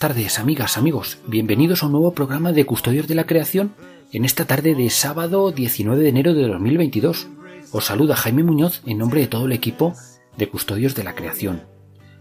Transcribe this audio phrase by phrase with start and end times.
[0.00, 1.18] Tardes, amigas, amigos.
[1.26, 3.74] Bienvenidos a un nuevo programa de Custodios de la Creación
[4.12, 7.28] en esta tarde de sábado 19 de enero de 2022.
[7.70, 9.92] Os saluda Jaime Muñoz en nombre de todo el equipo
[10.38, 11.64] de Custodios de la Creación.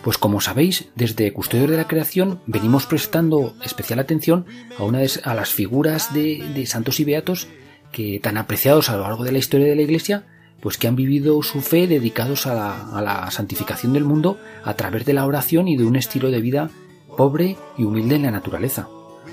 [0.03, 4.45] Pues como sabéis, desde Custodios de la Creación venimos prestando especial atención
[4.77, 7.47] a una de a las figuras de, santos y beatos
[7.93, 10.25] que tan apreciados a lo largo de la historia de la Iglesia,
[10.59, 14.73] pues que han vivido su fe dedicados a la, a la santificación del mundo a
[14.73, 16.69] través de la oración y de un estilo de vida
[17.15, 18.87] pobre y humilde en la naturaleza.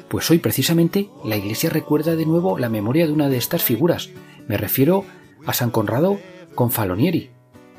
[0.08, 4.10] Pues hoy precisamente la Iglesia recuerda de nuevo la memoria de una de estas figuras.
[4.46, 5.04] Me refiero
[5.46, 6.18] a San Conrado
[6.54, 7.30] Confalonieri.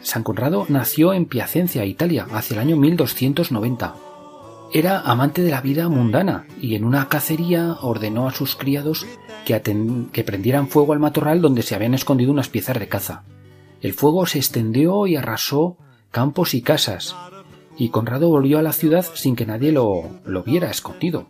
[0.01, 3.95] San Conrado nació en Piacenza, Italia, hacia el año 1290.
[4.73, 9.05] Era amante de la vida mundana y en una cacería ordenó a sus criados
[9.45, 9.61] que,
[10.11, 13.23] que prendieran fuego al matorral donde se habían escondido unas piezas de caza.
[13.81, 15.77] El fuego se extendió y arrasó
[16.11, 17.15] campos y casas,
[17.77, 21.27] y Conrado volvió a la ciudad sin que nadie lo, lo viera escondido.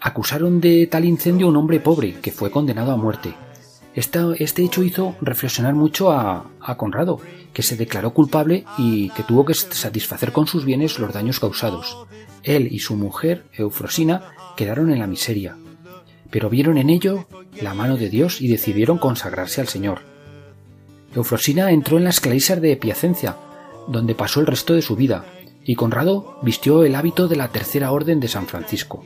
[0.00, 3.34] Acusaron de tal incendio a un hombre pobre que fue condenado a muerte.
[3.94, 7.20] este hecho hizo reflexionar mucho a, a Conrado,
[7.52, 12.06] que se declaró culpable y que tuvo que satisfacer con sus bienes los daños causados.
[12.42, 15.56] Él y su mujer, Eufrosina, quedaron en la miseria,
[16.30, 17.26] pero vieron en ello
[17.60, 20.00] la mano de Dios y decidieron consagrarse al Señor.
[21.14, 23.36] Eufrosina entró en las clarisas de Piacencia,
[23.88, 25.24] donde pasó el resto de su vida,
[25.64, 29.04] y Conrado vistió el hábito de la Tercera Orden de San Francisco.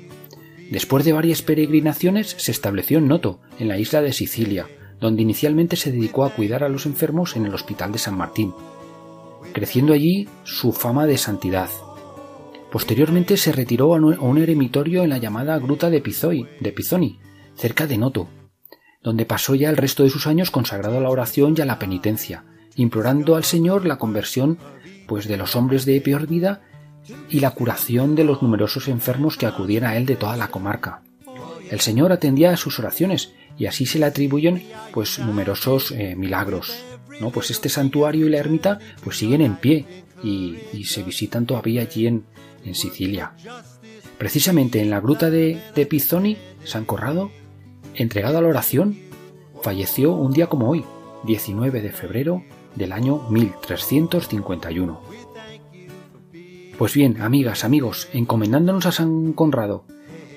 [0.70, 4.66] Después de varias peregrinaciones se estableció en Noto, en la isla de Sicilia,
[5.00, 8.54] donde inicialmente se dedicó a cuidar a los enfermos en el Hospital de San Martín,
[9.52, 11.68] creciendo allí su fama de santidad.
[12.72, 17.20] Posteriormente se retiró a un eremitorio en la llamada Gruta de, Pizoi, de Pizoni,
[17.56, 18.28] cerca de Noto,
[19.02, 21.78] donde pasó ya el resto de sus años consagrado a la oración y a la
[21.78, 22.44] penitencia,
[22.76, 24.58] implorando al Señor la conversión
[25.06, 26.62] pues de los hombres de peor vida
[27.28, 31.02] y la curación de los numerosos enfermos que acudían a él de toda la comarca.
[31.70, 34.62] El Señor atendía a sus oraciones y así se le atribuyen
[34.92, 36.74] pues numerosos eh, milagros.
[37.20, 37.30] ¿no?
[37.30, 39.86] Pues este santuario y la ermita pues siguen en pie
[40.22, 42.24] y, se visitan todavía allí en,
[42.72, 43.34] Sicilia.
[44.16, 47.30] Precisamente en la gruta de, de Pizzoni, San Corrado,
[47.94, 48.98] entregado a la oración,
[49.62, 50.82] falleció un día como hoy,
[51.24, 52.42] 19 de febrero
[52.74, 55.00] del año 1351.
[56.78, 59.84] Pues bien, amigas, amigos, encomendándonos a San Conrado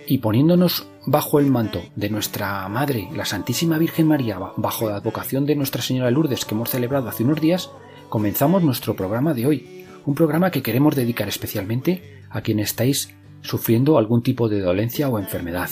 [0.05, 5.45] y poniéndonos bajo el manto de nuestra Madre, la Santísima Virgen María, bajo la advocación
[5.45, 7.71] de Nuestra Señora Lourdes que hemos celebrado hace unos días,
[8.09, 13.97] comenzamos nuestro programa de hoy, un programa que queremos dedicar especialmente a quienes estáis sufriendo
[13.97, 15.69] algún tipo de dolencia o enfermedad.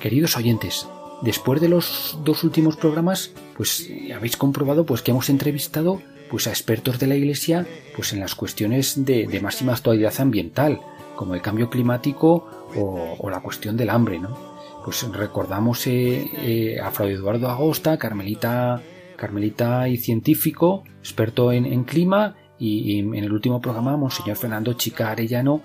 [0.00, 0.88] Queridos oyentes,
[1.22, 6.00] Después de los dos últimos programas, pues eh, habéis comprobado pues que hemos entrevistado
[6.30, 10.80] pues a expertos de la Iglesia pues en las cuestiones de, máxima actualidad ambiental,
[11.16, 14.38] como el cambio climático o, la cuestión del hambre, ¿no?
[14.84, 18.80] Pues recordamos eh, eh, a Fray Eduardo Agosta, carmelita,
[19.16, 25.62] carmelita y científico, experto en, clima, y, en el último programa Monseñor Fernando Chica Arellano,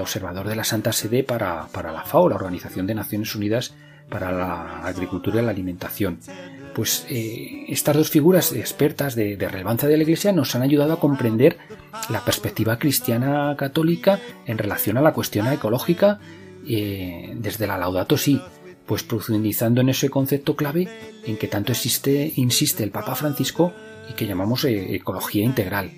[0.00, 3.74] observador de la Santa Sede para, para la FAO, la Organización de Naciones Unidas
[4.08, 6.18] para la agricultura y la alimentación.
[6.74, 11.00] Pues eh, estas dos figuras expertas de, relevancia de la Iglesia nos han ayudado a
[11.00, 11.56] comprender
[12.10, 16.20] la perspectiva cristiana católica en relación a la cuestión ecológica
[16.68, 18.40] eh, desde la Laudato Si,
[18.84, 20.88] pues profundizando en ese concepto clave
[21.24, 23.72] en que tanto existe, insiste el Papa Francisco
[24.10, 25.92] y que llamamos eh, ecología integral.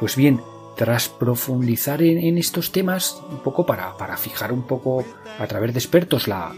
[0.00, 0.40] Pues bien,
[0.80, 5.04] tras profundizar en, estos temas, un poco para, fijar un poco
[5.38, 6.54] a través de expertos la,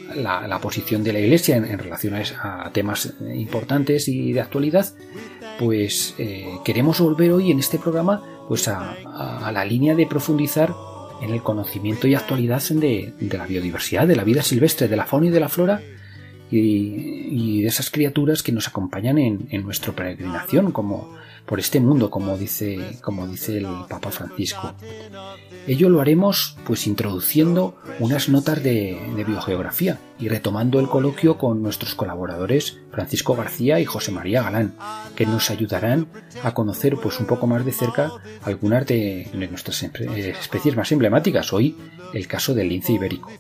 [0.63, 4.87] posición de la Iglesia en, relación a, temas importantes y de actualidad,
[5.59, 10.73] pues eh, queremos volver hoy en este programa pues a, la línea de profundizar
[11.21, 15.27] en el conocimiento y actualidad de, la biodiversidad, de la vida silvestre, de la fauna
[15.27, 15.83] y de la flora,
[16.49, 21.13] y, de esas criaturas que nos acompañan en, en nuestra peregrinación, como
[21.47, 24.75] por este mundo, como dice, como dice el Papa Francisco.
[25.67, 31.95] Ello lo haremos pues introduciendo unas notas de, biogeografía y retomando el coloquio con nuestros
[31.95, 34.75] colaboradores Francisco García y José María Galán,
[35.15, 36.09] que nos ayudarán
[36.43, 38.11] a conocer pues un poco más de cerca
[38.43, 41.77] algunas de, nuestras especies más emblemáticas, hoy
[42.13, 43.31] el caso del lince ibérico.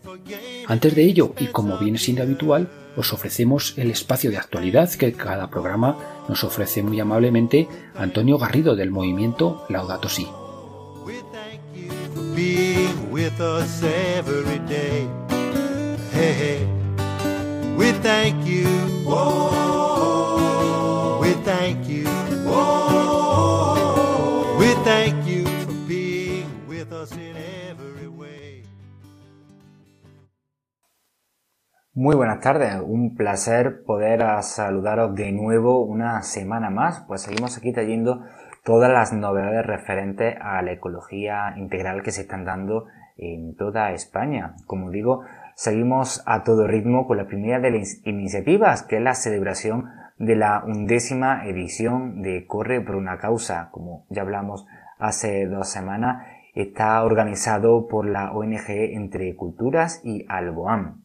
[0.66, 5.12] Antes de ello, y como viene siendo habitual, os ofrecemos el espacio de actualidad que
[5.12, 5.96] cada programa
[6.28, 10.26] nos ofrece muy amablemente Antonio Garrido del movimiento Laudato Si.
[31.94, 37.70] Muy buenas tardes, un placer poder saludaros de nuevo una semana más, pues seguimos aquí
[37.70, 38.24] trayendo
[38.64, 42.86] todas las novedades referentes a la ecología integral que se están dando
[43.18, 44.54] en toda España.
[44.66, 45.24] Como digo,
[45.54, 50.36] seguimos a todo ritmo con la primera de las iniciativas, que es la celebración de
[50.36, 54.64] la undécima edición de Corre por una causa, como ya hablamos
[54.98, 61.01] hace dos semanas, está organizado por la ONG Entre Culturas y Alboam.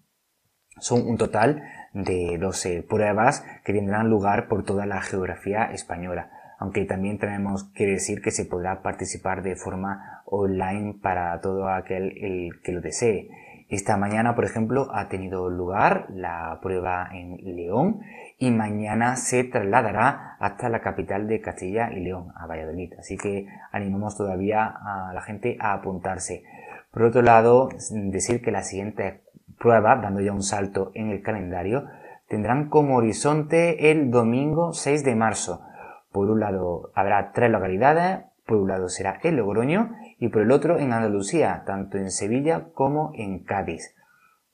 [0.79, 1.63] Son un total
[1.93, 6.29] de 12 pruebas que tendrán lugar por toda la geografía española,
[6.59, 12.13] aunque también tenemos que decir que se podrá participar de forma online para todo aquel
[12.17, 13.29] el que lo desee.
[13.69, 17.99] Esta mañana, por ejemplo, ha tenido lugar la prueba en León
[18.39, 22.93] y mañana se trasladará hasta la capital de Castilla y León, a Valladolid.
[22.97, 26.43] Así que animamos todavía a la gente a apuntarse.
[26.91, 29.21] Por otro lado, decir que la siguiente
[29.59, 31.85] pruebas, dando ya un salto en el calendario,
[32.27, 35.61] tendrán como horizonte el domingo 6 de marzo.
[36.11, 40.51] Por un lado habrá tres localidades, por un lado será el Logroño y por el
[40.51, 43.93] otro en Andalucía, tanto en Sevilla como en Cádiz.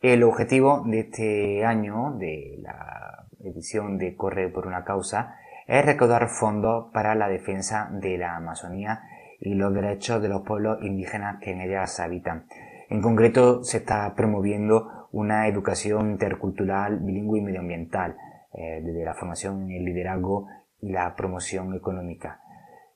[0.01, 5.35] El objetivo de este año, de la edición de Corre por una causa,
[5.67, 9.03] es recaudar fondos para la defensa de la Amazonía
[9.39, 12.47] y los derechos de los pueblos indígenas que en ellas habitan.
[12.89, 18.17] En concreto, se está promoviendo una educación intercultural, bilingüe y medioambiental,
[18.53, 20.47] eh, desde la formación en el liderazgo
[20.81, 22.39] y la promoción económica.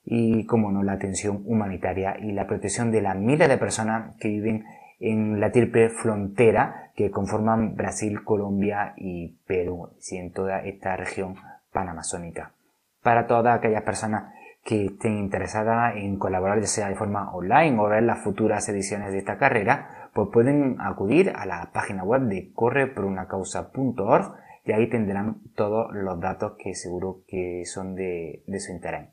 [0.04, 4.28] Y, como no, la atención humanitaria y la protección de las miles de personas que
[4.28, 4.64] viven
[5.00, 11.36] en la triple frontera que conforman Brasil, Colombia y Perú, y en toda esta región
[11.72, 12.52] panamazónica.
[13.02, 14.34] Para todas aquellas personas
[14.68, 19.12] que estén interesadas en colaborar ya sea de forma online o ver las futuras ediciones
[19.12, 24.34] de esta carrera, pues pueden acudir a la página web de correporunacausa.org
[24.66, 29.08] y ahí tendrán todos los datos que seguro que son de, su interés.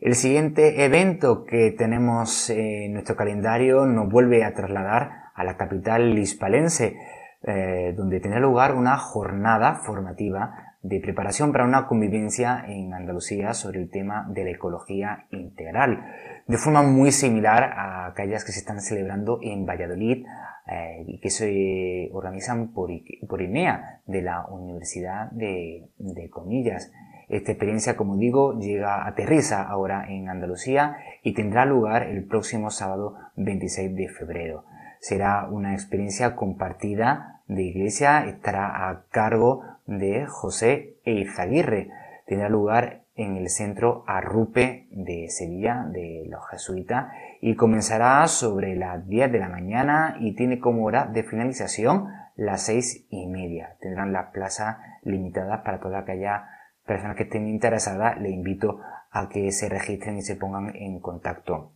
[0.00, 6.18] El siguiente evento que tenemos en nuestro calendario nos vuelve a trasladar a la capital
[6.18, 6.96] hispalense,
[7.42, 13.80] eh, donde tendrá lugar una jornada formativa de preparación para una convivencia en Andalucía sobre
[13.80, 16.04] el tema de la ecología integral,
[16.46, 20.24] de forma muy similar a aquellas que se están celebrando en Valladolid
[20.70, 22.90] eh, que se organizan por,
[23.26, 26.92] por, INEA de la Universidad de, de Comillas.
[27.30, 33.16] Esta experiencia, como digo, llega, aterriza ahora en Andalucía y tendrá lugar el próximo sábado
[33.36, 34.64] 26 de febrero.
[35.00, 41.90] Será una experiencia compartida de iglesia, estará a cargo de José Eizaguirre.
[42.26, 49.08] Tendrá lugar en el centro Arrupe de Sevilla de los jesuitas y comenzará sobre las
[49.08, 53.76] 10 de la mañana y tiene como hora de finalización las seis y media.
[53.80, 56.42] Tendrán las plazas limitadas para todas aquellas
[56.86, 58.20] personas que estén interesadas.
[58.20, 58.78] Le invito
[59.10, 61.72] a que se registren y se pongan en contacto.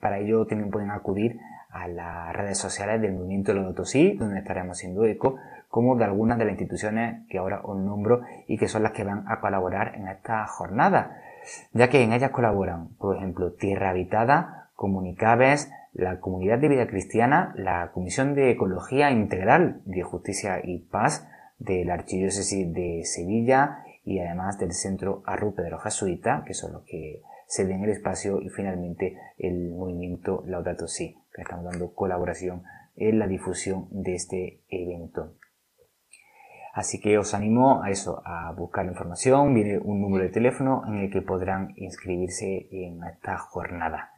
[0.00, 1.38] Para ello también pueden acudir
[1.70, 5.36] a las redes sociales del movimiento Lodotosí, donde estaremos haciendo eco,
[5.72, 9.04] como de algunas de las instituciones que ahora os nombro y que son las que
[9.04, 11.16] van a colaborar en esta jornada,
[11.72, 17.54] ya que en ellas colaboran, por ejemplo, Tierra Habitada, Comunicables, la Comunidad de Vida Cristiana,
[17.56, 21.26] la Comisión de Ecología Integral de Justicia y Paz
[21.58, 26.74] de la Archidiócesis de Sevilla y además del Centro Arrupe de los Jesuitas, que son
[26.74, 31.94] los que se den el espacio y finalmente el movimiento Laudato Si, que estamos dando
[31.94, 32.62] colaboración
[32.94, 35.32] en la difusión de este evento.
[36.72, 39.52] Así que os animo a eso, a buscar información.
[39.52, 44.12] Viene un número de teléfono en el que podrán inscribirse en esta jornada.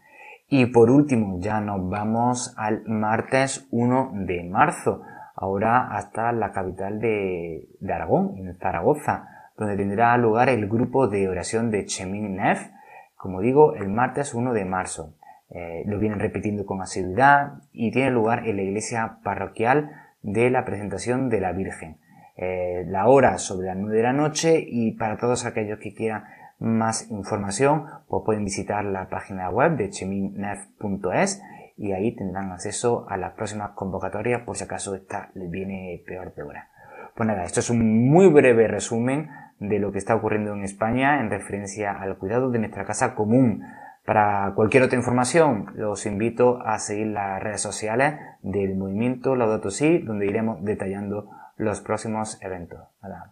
[0.48, 5.02] Y por último, ya nos vamos al martes 1 de marzo.
[5.36, 11.72] ahora hasta la capital de, Aragón, en Zaragoza, donde tendrá lugar el grupo de oración
[11.72, 12.70] de Chemin Nef,
[13.16, 15.14] como digo, el martes 1 de marzo.
[15.50, 19.90] Eh, lo vienen repitiendo con asiduidad y tiene lugar en la iglesia parroquial
[20.22, 21.98] de la presentación de la Virgen.
[22.36, 26.24] Eh, la hora sobre las 9 de la noche y para todos aquellos que quieran
[26.58, 31.42] más información pues pueden visitar la página web de cheminnef.es
[31.76, 36.34] y ahí tendrán acceso a las próximas convocatorias por si acaso esta les viene peor
[36.34, 36.68] de hora.
[37.14, 41.20] Pues nada, esto es un muy breve resumen de lo que está ocurriendo en España
[41.20, 43.62] en referencia al cuidado de nuestra casa común.
[44.04, 49.98] Para cualquier otra información, los invito a seguir las redes sociales del movimiento Laudato Si,
[49.98, 52.80] donde iremos detallando los próximos eventos.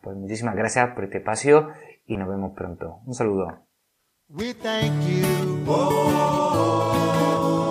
[0.03, 1.71] pues muchísimas gracias por este espacio
[2.07, 3.01] y nos vemos pronto.
[3.07, 3.67] Un saludo.
[4.29, 5.27] We thank you.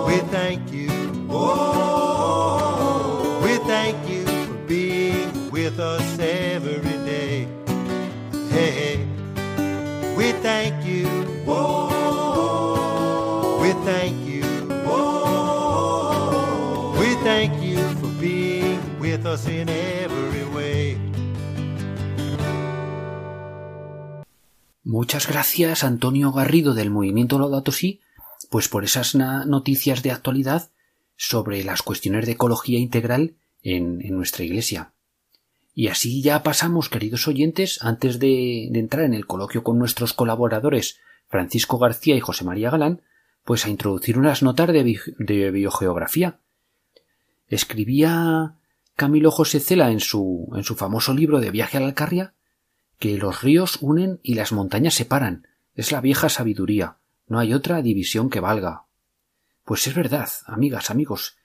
[0.06, 0.88] we thank you.
[3.42, 7.48] we thank you for being with us every day.
[8.50, 9.04] Hey,
[10.16, 11.08] we thank you.
[13.60, 14.42] we thank you.
[16.98, 20.01] we thank you for being with us in every
[24.92, 27.72] Muchas gracias, Antonio Garrido del Movimiento Laudato
[28.50, 30.68] pues por esas noticias de actualidad
[31.16, 34.92] sobre las cuestiones de ecología integral en, nuestra Iglesia.
[35.74, 40.98] Y así ya pasamos, queridos oyentes, antes de, entrar en el coloquio con nuestros colaboradores
[41.26, 43.00] Francisco García y José María Galán,
[43.44, 46.38] pues a introducir unas notas de, de biogeografía.
[47.48, 48.56] Escribía
[48.94, 52.34] Camilo José Cela en su, en su famoso libro de Viaje a la Alcarria
[53.02, 55.48] que los ríos unen y las montañas separan.
[55.74, 56.98] Es la vieja sabiduría.
[57.26, 58.84] No hay otra división que valga.
[59.64, 61.36] Pues es verdad, amigas, amigos.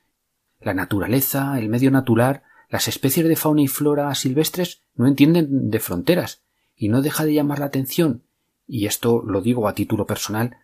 [0.62, 5.80] La naturaleza, el medio natural, las especies de fauna y flora silvestres no entienden de
[5.80, 6.44] fronteras,
[6.76, 8.22] y no deja de llamar la atención,
[8.68, 10.58] y esto lo digo a título personal,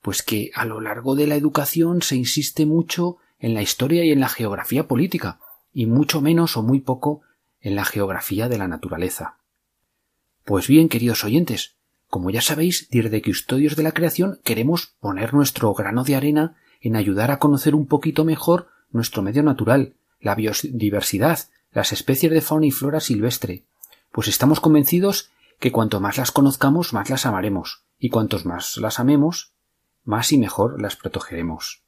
[0.00, 4.12] pues que a lo largo de la educación se insiste mucho en la historia y
[4.12, 5.40] en la geografía política,
[5.74, 7.20] y mucho menos o muy poco
[7.60, 9.37] en la geografía de la naturaleza.
[10.48, 11.76] Pues bien, queridos oyentes,
[12.08, 16.96] como ya sabéis, desde Custodios de la Creación queremos poner nuestro grano de arena en
[16.96, 21.38] ayudar a conocer un poquito mejor nuestro medio natural, la biodiversidad,
[21.70, 23.66] las especies de fauna y flora silvestre,
[24.10, 25.28] pues estamos convencidos
[25.60, 29.52] que cuanto más las conozcamos, más las amaremos, y cuantos más las amemos,
[30.02, 31.82] más y mejor las protegeremos.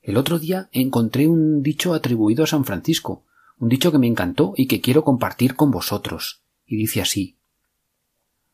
[0.00, 3.26] El otro día encontré un dicho atribuido a San Francisco,
[3.58, 7.37] un dicho que me encantó y que quiero compartir con vosotros, y dice así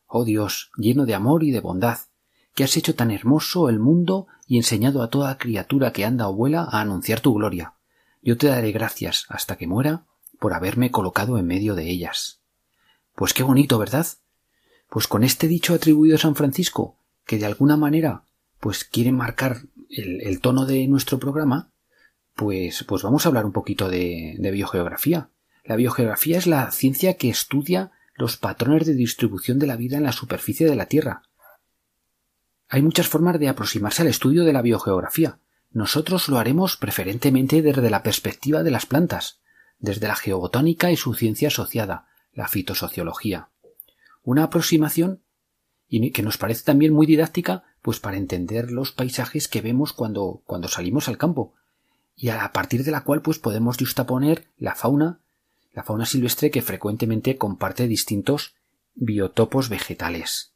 [0.07, 1.99] Oh Dios, lleno de amor y de bondad,
[2.53, 6.33] que has hecho tan hermoso el mundo y enseñado a toda criatura que anda o
[6.33, 7.73] vuela a anunciar tu gloria.
[8.21, 10.05] Yo te daré gracias hasta que muera
[10.39, 12.41] por haberme colocado en medio de ellas.
[13.15, 14.07] Pues qué bonito, ¿verdad?
[14.89, 18.23] Pues con este dicho atribuido a San Francisco, que de alguna manera
[18.59, 21.71] pues quiere marcar el, tono de nuestro programa,
[22.35, 25.29] pues, pues vamos a hablar un poquito de biogeografía.
[25.63, 30.03] La biogeografía es la ciencia que estudia los patrones de distribución de la vida en
[30.03, 31.23] la superficie de la Tierra.
[32.69, 35.39] Hay muchas formas de aproximarse al estudio de la biogeografía.
[35.71, 39.39] Nosotros lo haremos preferentemente desde la perspectiva de las plantas,
[39.79, 43.49] desde la geobotánica y su ciencia asociada, la fitosociología.
[44.23, 45.21] Una aproximación
[45.87, 50.67] que nos parece también muy didáctica, pues para entender los paisajes que vemos cuando, cuando
[50.67, 51.53] salimos al campo,
[52.15, 55.19] y a partir de la cual pues podemos justaponer la fauna
[55.75, 58.55] la fauna silvestre que frecuentemente comparte distintos
[58.95, 60.53] biotopos vegetales.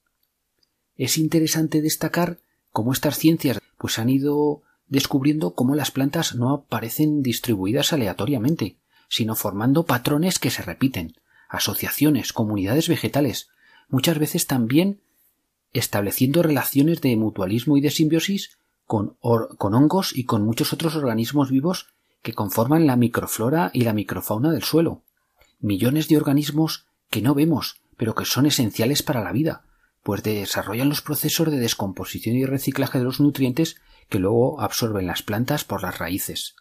[0.96, 2.40] Es interesante destacar
[2.72, 8.78] cómo estas ciencias pues han ido descubriendo cómo las plantas no aparecen distribuidas aleatoriamente,
[9.10, 11.16] sino formando patrones que se repiten,
[11.50, 13.50] asociaciones, comunidades vegetales,
[13.90, 15.02] muchas veces también
[15.74, 21.52] estableciendo relaciones de mutualismo y de simbiosis con, con hongos y con muchos otros organismos
[21.52, 21.88] vivos
[22.22, 25.04] que conforman la microflora y la microfauna del suelo
[25.60, 29.66] millones de organismos que no vemos, pero que son esenciales para la vida,
[30.04, 33.76] pues desarrollan los procesos de descomposición y reciclaje de los nutrientes
[34.10, 36.56] que luego absorben las plantas por las raíces.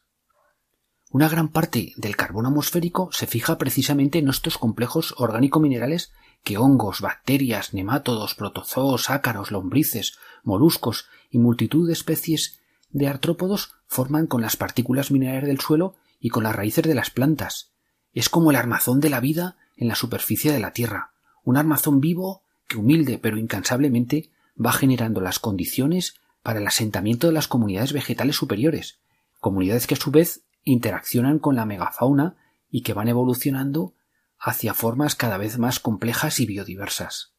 [1.10, 6.12] Una gran parte del carbono atmosférico se fija precisamente en estos complejos orgánico-minerales
[6.44, 14.26] que hongos, bacterias, nemátodos, protozoos, ácaros, lombrices, moluscos y multitud de especies de artrópodos forman
[14.26, 17.72] con las partículas minerales del suelo y con las raíces de las plantas,
[18.18, 21.12] es como el armazón de la vida en la superficie de la Tierra,
[21.44, 27.32] un armazón vivo que humilde pero incansablemente va generando las condiciones para el asentamiento de
[27.32, 28.98] las comunidades vegetales superiores,
[29.38, 32.36] comunidades que a su vez interaccionan con la megafauna
[32.72, 33.94] y que van evolucionando
[34.36, 37.34] hacia formas cada vez más complejas y biodiversas.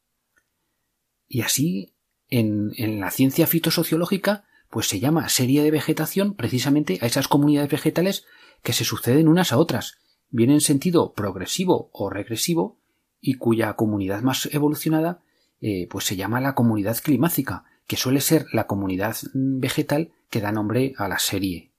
[1.28, 1.92] Y así,
[2.28, 7.70] en, en la ciencia fitosociológica, pues se llama serie de vegetación precisamente a esas comunidades
[7.70, 8.24] vegetales
[8.62, 9.98] que se suceden unas a otras,
[10.30, 12.78] bien en sentido progresivo o regresivo,
[13.20, 15.20] y cuya comunidad más evolucionada
[15.60, 20.52] eh, pues se llama la comunidad climática, que suele ser la comunidad vegetal que da
[20.52, 21.70] nombre a la serie.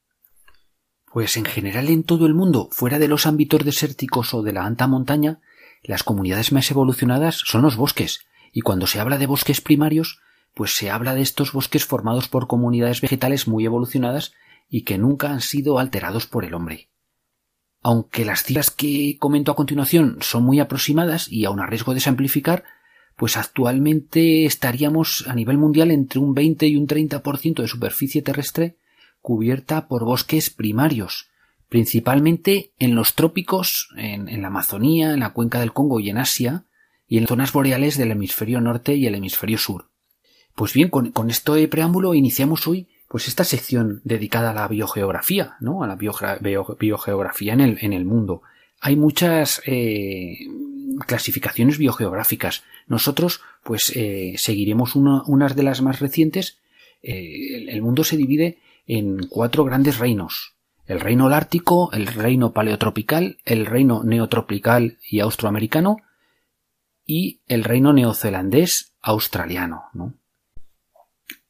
[1.12, 4.66] Pues en general en todo el mundo, fuera de los ámbitos desérticos o de la
[4.66, 5.40] alta montaña,
[5.84, 10.20] las comunidades más evolucionadas son los bosques, y cuando se habla de bosques primarios,
[10.54, 14.34] pues se habla de estos bosques formados por comunidades vegetales muy evolucionadas
[14.70, 16.91] y que nunca han sido alterados por el hombre.
[17.82, 22.00] Aunque las cifras que comento a continuación son muy aproximadas y aun a riesgo de
[22.00, 22.64] simplificar,
[23.16, 28.78] pues actualmente estaríamos a nivel mundial entre un 20 y un 30% de superficie terrestre
[29.22, 31.30] cubierta por bosques primarios,
[31.70, 36.66] principalmente en los trópicos, en, la Amazonía, en la cuenca del Congo y en Asia,
[37.08, 39.90] y en zonas boreales del hemisferio norte y el hemisferio sur.
[40.56, 45.84] Pues bien, con, este preámbulo iniciamos hoy pues esta sección dedicada a la biogeografía, ¿no?
[45.84, 48.42] A la biogeografía en el, en el mundo.
[48.80, 50.38] Hay muchas eh,
[51.06, 52.64] clasificaciones biogeográficas.
[52.88, 56.60] Nosotros, pues, eh, seguiremos una, unas de las más recientes.
[57.04, 60.56] Eh, el, mundo se divide en cuatro grandes reinos.
[60.86, 65.98] El reino holártico, el reino paleotropical, el reino neotropical y austroamericano
[67.06, 69.84] y el reino neozelandés australiano.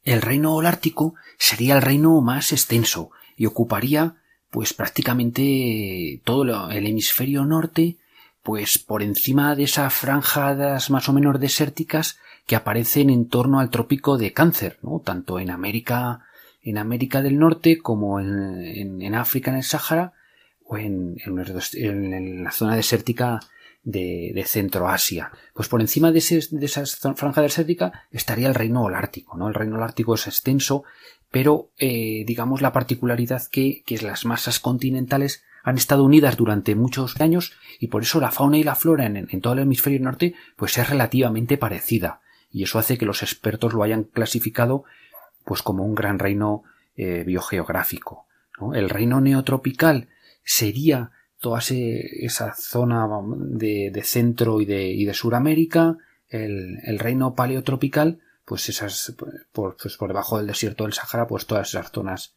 [0.04, 4.16] El reino holártico sería el reino más extenso y ocuparía
[4.50, 7.96] pues prácticamente todo el hemisferio norte
[8.42, 13.70] pues por encima de esas franjadas más o menos desérticas que aparecen en torno al
[13.70, 15.00] trópico de Cáncer, ¿no?
[15.00, 16.26] tanto en América,
[16.62, 20.12] en América del Norte como en, África, en el Sáhara,
[20.64, 21.16] o en,
[22.42, 23.40] la zona desértica
[23.84, 25.32] de, de Centroasia.
[25.54, 29.48] Pues por encima de, esa franja desértica estaría el reino holártico, ¿no?
[29.48, 30.84] El reino holártico es extenso,
[31.30, 37.20] pero eh, digamos la particularidad que, que las masas continentales han estado unidas durante muchos
[37.20, 40.76] años y por eso la fauna y la flora en, todo el hemisferio norte pues
[40.78, 44.84] es relativamente parecida y eso hace que los expertos lo hayan clasificado
[45.44, 46.64] pues como un gran reino
[46.96, 48.26] eh, biogeográfico.
[48.74, 50.08] El reino neotropical
[50.44, 51.10] sería
[51.42, 58.68] toda esa zona de, centro y de, y de Suramérica, el, el, reino paleotropical, pues
[58.68, 59.14] esas,
[59.50, 62.36] por, pues por debajo del desierto del Sahara, pues todas esas zonas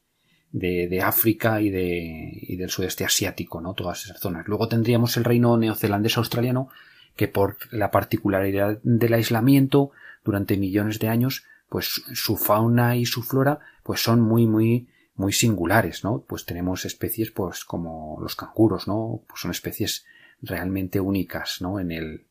[0.51, 3.75] de, de África y, de, y del sudeste asiático, ¿no?
[3.75, 4.47] Todas esas zonas.
[4.47, 6.69] Luego tendríamos el reino neozelandés australiano,
[7.15, 9.91] que por la particularidad del aislamiento
[10.23, 15.33] durante millones de años, pues su fauna y su flora, pues son muy, muy, muy
[15.33, 16.23] singulares, ¿no?
[16.27, 19.21] Pues tenemos especies, pues como los canguros, ¿no?
[19.27, 20.05] Pues son especies
[20.41, 21.79] realmente únicas, ¿no?
[21.79, 22.25] En el,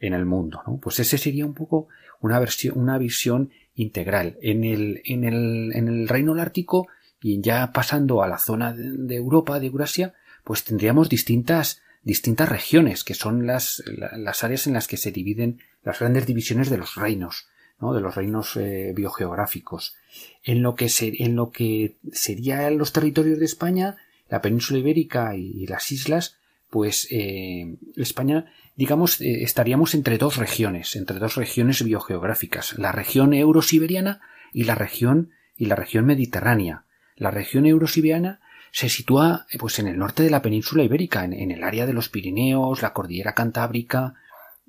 [0.00, 0.78] en el mundo, ¿no?
[0.78, 1.88] Pues ese sería un poco
[2.20, 4.38] una versión, una visión integral.
[4.42, 6.88] En el, en el, en el reino ártico
[7.22, 13.02] y ya pasando a la zona de Europa, de Eurasia, pues tendríamos distintas, distintas regiones,
[13.02, 16.94] que son las, las áreas en las que se dividen las grandes divisiones de los
[16.96, 17.48] reinos,
[17.80, 19.94] de los reinos eh, biogeográficos.
[20.42, 20.88] En lo, que
[21.28, 23.96] lo que serían los territorios de España,
[24.28, 26.38] la península ibérica y, las islas,
[26.70, 33.34] pues eh, España, digamos, eh, estaríamos entre dos regiones, entre dos regiones biogeográficas, la región
[33.34, 34.20] eurosiberiana
[34.52, 36.84] y la región y la región mediterránea.
[37.14, 38.40] La región eurosiberiana
[38.72, 42.08] se sitúa pues, en el norte de la península ibérica, en, el área de los
[42.08, 44.14] Pirineos, la cordillera cantábrica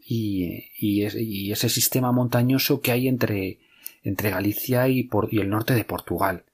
[0.09, 3.59] y, ese sistema montañoso que hay entre,
[4.03, 6.45] Galicia y, el norte de Portugal.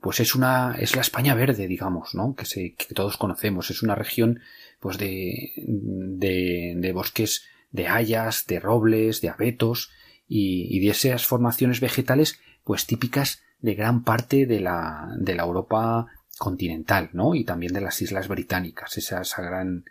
[0.00, 2.34] Pues es una, es la España verde, digamos, ¿no?
[2.34, 3.70] Que, se, que todos conocemos.
[3.70, 4.40] Es una región,
[4.80, 9.90] pues, de, de, de bosques de hayas, de robles, de abetos
[10.26, 15.44] y, y de esas formaciones vegetales, pues típicas de gran parte de la, de la
[15.44, 16.06] Europa
[16.38, 17.34] continental, ¿no?
[17.34, 19.84] Y también de las islas británicas, esa, esa gran.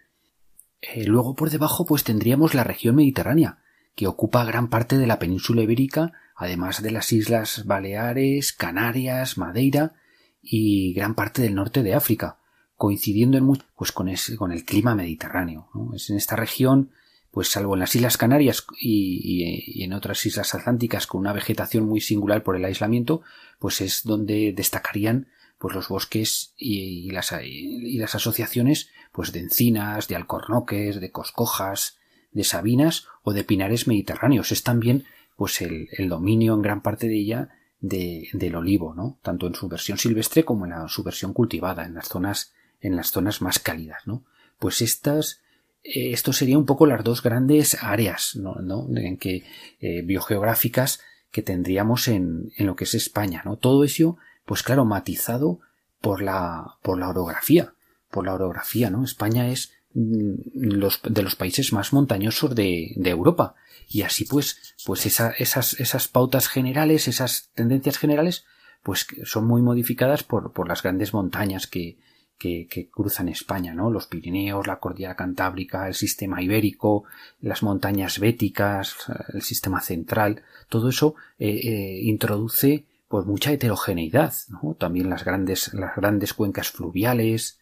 [0.81, 3.59] Eh, luego por debajo, pues tendríamos la región mediterránea,
[3.95, 9.93] que ocupa gran parte de la península ibérica, además de las islas Baleares, Canarias, Madeira
[10.41, 12.39] y gran parte del norte de África,
[12.75, 15.69] coincidiendo en mucho pues con, con el clima mediterráneo.
[15.93, 16.91] Es en esta región
[17.31, 22.01] pues salvo en las Islas Canarias y, en otras islas atlánticas con una vegetación muy
[22.01, 23.21] singular por el aislamiento,
[23.57, 25.27] pues es donde destacarían
[25.61, 31.97] pues los bosques y, las, y las asociaciones pues de encinas, de alcornoques, de coscojas,
[32.31, 34.51] de sabinas o de pinares mediterráneos.
[34.51, 35.05] Es también
[35.37, 39.19] pues el, dominio en gran parte de ella de, del olivo, ¿no?
[39.21, 43.11] Tanto en su versión silvestre como en su versión cultivada, en las zonas, en las
[43.11, 44.25] zonas más cálidas, ¿no?
[44.61, 45.41] pues estas,
[45.83, 48.87] eh, esto sería un poco las dos grandes áreas, ¿no?
[48.95, 49.43] En que,
[49.79, 53.57] eh, biogeográficas que tendríamos en, en, lo que es España, ¿no?
[53.57, 54.17] Todo eso,
[54.51, 55.61] pues claro, matizado
[56.01, 57.73] por la, por la orografía,
[58.09, 59.05] por la orografía, ¿no?
[59.05, 63.55] España es mm, los, de los países más montañosos de, de Europa.
[63.87, 68.43] Y así pues, pues esa, esas, esas pautas generales, esas tendencias generales,
[68.83, 71.97] pues son muy modificadas por, por las grandes montañas que,
[72.37, 73.89] que, que, cruzan España, ¿no?
[73.89, 77.05] Los Pirineos, la Cordillera Cantábrica, el sistema ibérico,
[77.39, 78.97] las montañas béticas,
[79.33, 84.73] el sistema central, todo eso eh, eh, introduce pues mucha heterogeneidad, ¿no?
[84.73, 87.59] También las grandes, las grandes cuencas fluviales,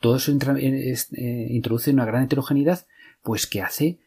[0.00, 2.86] todo eso eh, introduce una gran heterogeneidad,
[3.22, 4.00] pues que hace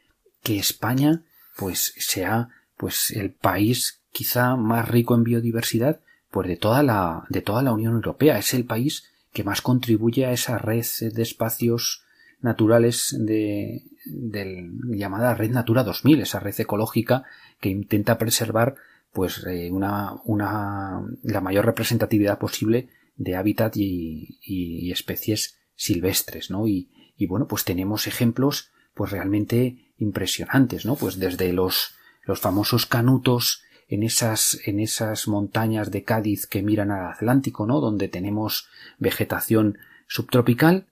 [0.44, 1.24] que España
[1.56, 7.42] pues sea pues el país quizá más rico en biodiversidad pues de toda la de
[7.42, 12.04] toda la Unión Europea es el país que más contribuye a esa red de espacios
[12.42, 17.24] naturales de, llamada red Natura 2000 esa red ecológica
[17.62, 18.76] que intenta preservar
[19.14, 26.68] pues eh, una, una la mayor representatividad posible de hábitat y, y, especies silvestres no
[26.68, 30.96] y, y bueno pues tenemos ejemplos pues realmente impresionantes, ¿no?
[30.96, 36.92] Pues desde los, los famosos canutos en esas, en esas montañas de Cádiz que miran
[36.92, 37.80] al Atlántico, ¿no?
[37.80, 40.88] Donde tenemos vegetación subtropical,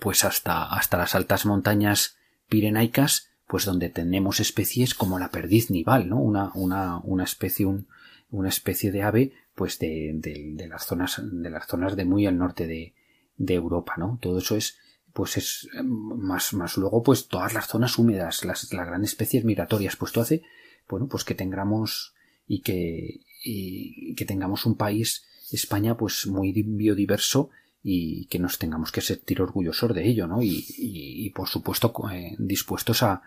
[0.00, 2.16] pues hasta, hasta las altas montañas
[2.48, 6.20] pirenaicas, pues donde tenemos especies como la perdiz nival, ¿no?
[6.20, 7.88] Una, una, una especie, un,
[8.30, 12.36] una especie de ave, pues de, de, las zonas, de las zonas de muy al
[12.36, 12.94] norte de,
[13.38, 14.18] de Europa, ¿no?
[14.20, 14.76] Todo eso es,
[15.14, 19.46] pues es eh, más, más luego pues todas las zonas húmedas, las, las grandes especies
[19.46, 20.42] migratorias, pues esto hace,
[20.86, 22.14] bueno, pues que tengamos
[22.46, 27.48] y que, y que tengamos un país, España, pues muy biodiverso
[27.82, 30.42] y que nos tengamos que sentir orgullosos de ello, ¿no?
[30.42, 33.22] Y, y, por supuesto eh, dispuestos a,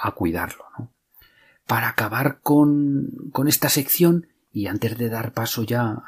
[0.00, 0.92] a cuidarlo, ¿no?
[1.66, 6.02] Para acabar con, con esta sección y antes de dar paso ya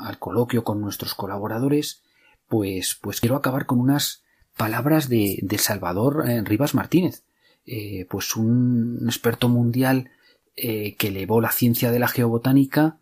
[0.00, 2.02] al coloquio con nuestros colaboradores,
[2.46, 4.22] pues, pues quiero acabar con unas
[4.56, 7.24] palabras de, de Salvador eh, Rivas Martínez,
[7.64, 10.10] eh, pues un experto mundial
[10.56, 12.98] eh, que elevó la ciencia de la geobotánica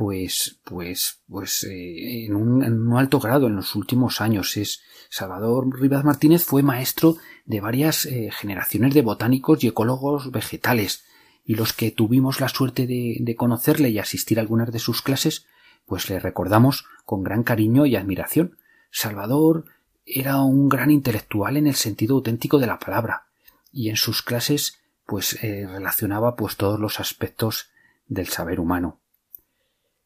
[0.00, 4.56] pues pues pues en, un, en, un, alto grado en los últimos años.
[4.56, 11.04] Es Salvador Rivas Martínez fue maestro de varias generaciones de botánicos y ecólogos vegetales.
[11.44, 15.02] Y los que tuvimos la suerte de, de conocerle y asistir a algunas de sus
[15.02, 15.44] clases
[15.84, 18.56] pues le recordamos con gran cariño y admiración.
[18.90, 19.66] Salvador
[20.06, 23.26] era un gran intelectual en el sentido auténtico de la palabra
[23.70, 27.68] y en sus clases pues eh, relacionaba pues todos los aspectos
[28.06, 28.98] del saber humano.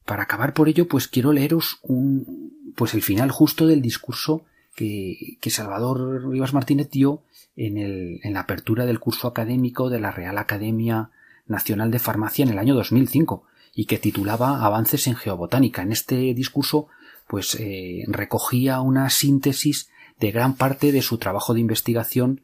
[0.05, 5.39] Para acabar por ello pues quiero leeros un pues el final justo del discurso que,
[5.41, 7.23] que Salvador Rivas Martínez dio
[7.57, 11.11] en, el, en la apertura del curso académico de la Real Academia
[11.47, 15.83] Nacional de Farmacia en el año 2005 y que titulaba Avances en Geobotánica.
[15.83, 16.89] En este discurso
[17.27, 19.89] pues eh, recogía una síntesis
[20.19, 22.43] de gran parte de su trabajo de investigación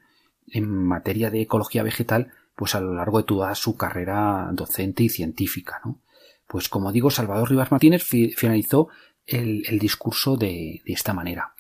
[0.48, 5.08] en materia de ecología vegetal, pues a lo largo de toda su carrera docente y
[5.08, 5.98] científica, ¿no?
[6.50, 8.88] Pues como digo, Salvador Rivas Martínez finalizó
[9.24, 11.54] el, discurso de, de, esta manera.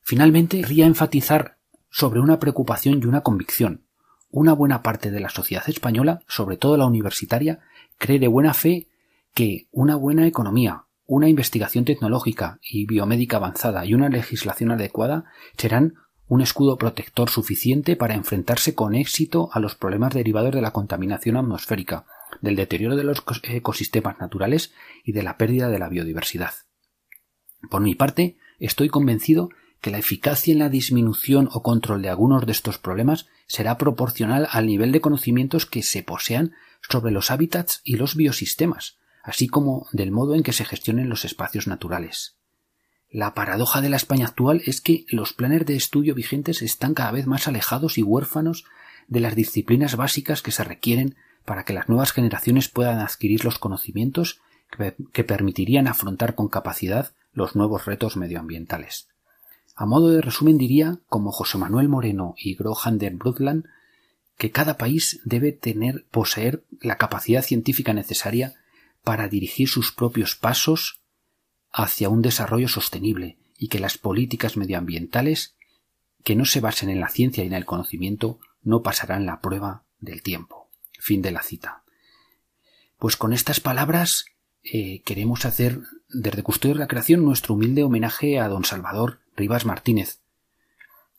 [0.00, 1.58] Finalmente, querría enfatizar
[1.90, 3.84] sobre una preocupación y una convicción.
[4.30, 7.60] Una buena parte de la sociedad española, sobre todo la universitaria,
[7.98, 8.88] cree de buena fe
[9.34, 15.26] que una buena economía, una investigación tecnológica y biomédica avanzada y una legislación adecuada
[15.58, 20.72] serán un escudo protector suficiente para enfrentarse con éxito a los problemas derivados de la
[20.72, 22.06] contaminación atmosférica,
[22.40, 24.72] del deterioro de los ecosistemas naturales
[25.04, 26.54] y de la pérdida de la biodiversidad.
[27.70, 32.46] Por mi parte, estoy convencido que la eficacia en la disminución o control de algunos
[32.46, 36.54] de estos problemas será proporcional al nivel de conocimientos que se posean
[36.88, 41.24] sobre los hábitats y los biosistemas, así como del modo en que se gestionen los
[41.24, 42.36] espacios naturales.
[43.10, 47.12] La paradoja de la España actual es que los planes de estudio vigentes están cada
[47.12, 48.64] vez más alejados y huérfanos
[49.08, 53.58] de las disciplinas básicas que se requieren para que las nuevas generaciones puedan adquirir los
[53.58, 54.40] conocimientos
[55.12, 59.08] que, permitirían afrontar con capacidad los nuevos retos medioambientales.
[59.74, 63.64] A modo de resumen diría, como José Manuel Moreno y Grohan der Brundtland,
[64.36, 68.54] que cada país debe tener poseer la capacidad científica necesaria
[69.02, 71.00] para dirigir sus propios pasos
[71.70, 75.54] hacia un desarrollo sostenible y que las políticas medioambientales
[76.24, 79.84] que no se basen en la ciencia y en el conocimiento no pasarán la prueba
[80.00, 80.65] del tiempo.
[80.98, 81.82] Fin de la cita.
[82.98, 84.26] Pues con estas palabras
[84.62, 89.64] eh, queremos hacer desde Custodio de la Creación nuestro humilde homenaje a don Salvador Rivas
[89.64, 90.20] Martínez,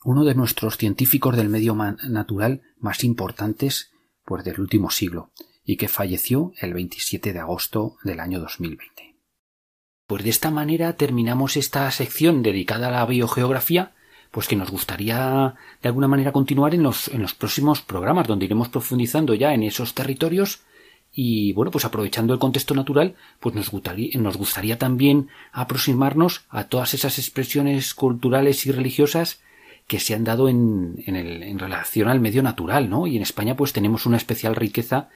[0.03, 3.91] uno de nuestros científicos del medio natural más importantes
[4.25, 5.31] pues, del último siglo,
[5.63, 9.15] y que falleció el 27 de agosto del año 2020.
[10.07, 13.93] Pues de esta manera terminamos esta sección dedicada a la biogeografía,
[14.31, 18.45] pues que nos gustaría de alguna manera continuar en los, en los próximos programas, donde
[18.45, 20.61] iremos profundizando ya en esos territorios
[21.13, 26.65] y bueno, pues aprovechando el contexto natural, pues nos gustaría, nos gustaría también aproximarnos a
[26.65, 29.41] todas esas expresiones culturales y religiosas
[29.87, 33.07] que se han dado en, en, el, en relación al medio natural, ¿no?
[33.07, 35.09] Y en España pues tenemos una especial riqueza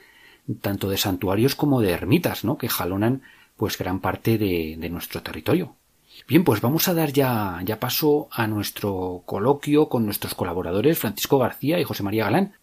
[0.61, 2.57] tanto de santuarios como de ermitas, ¿no?
[2.57, 3.21] Que jalonan
[3.57, 5.75] pues gran parte de, de nuestro territorio.
[6.27, 11.39] Bien, pues vamos a dar ya, ya paso a nuestro coloquio con nuestros colaboradores Francisco
[11.39, 12.53] García y José María Galán.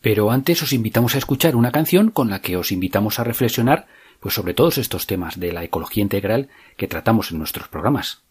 [0.00, 3.86] Pero antes os invitamos a escuchar una canción con la que os invitamos a reflexionar
[4.20, 8.22] pues sobre todos estos temas de la ecología integral que tratamos en nuestros programas.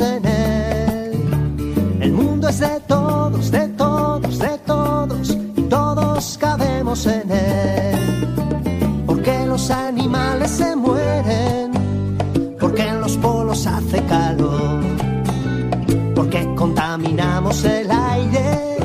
[0.00, 1.98] En él.
[2.00, 9.04] El mundo es de todos, de todos, de todos, y todos cabemos en él.
[9.06, 11.72] Porque los animales se mueren,
[12.60, 14.80] porque en los polos hace calor,
[16.14, 18.76] porque contaminamos el aire,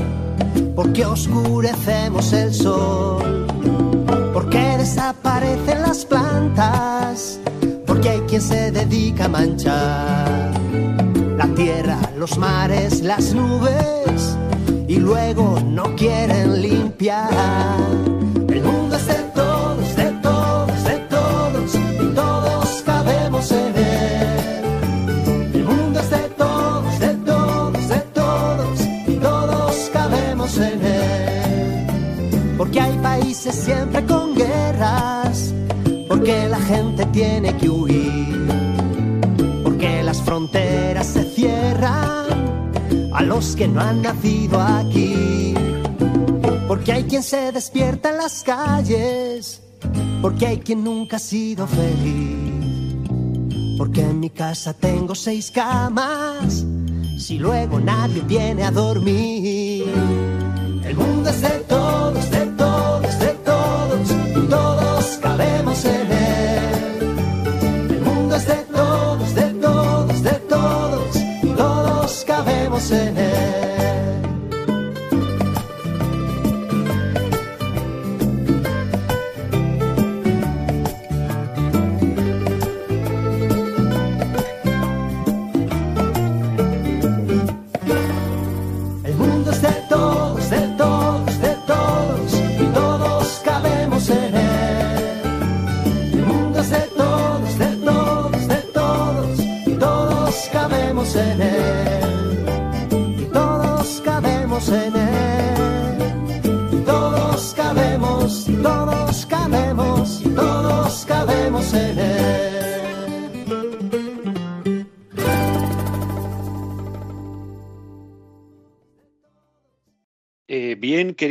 [0.75, 3.45] porque oscurecemos el sol,
[4.33, 7.39] porque desaparecen las plantas,
[7.85, 10.53] porque hay quien se dedica a manchar
[11.43, 14.37] la tierra, los mares, las nubes
[14.87, 17.29] y luego no quieren limpiar.
[18.47, 24.61] El mundo es de todos, de todos, de todos y todos cabemos en él.
[25.53, 32.55] El mundo es de todos, de todos, de todos y todos cabemos en él.
[32.57, 35.53] Porque hay países siempre con guerras,
[36.07, 38.47] porque la gente tiene que huir,
[39.63, 41.32] porque las fronteras se
[41.85, 45.53] a los que no han nacido aquí.
[46.67, 49.61] Porque hay quien se despierta en las calles,
[50.21, 52.37] porque hay quien nunca ha sido feliz.
[53.77, 56.65] Porque en mi casa tengo seis camas,
[57.17, 59.62] si luego nadie viene a dormir.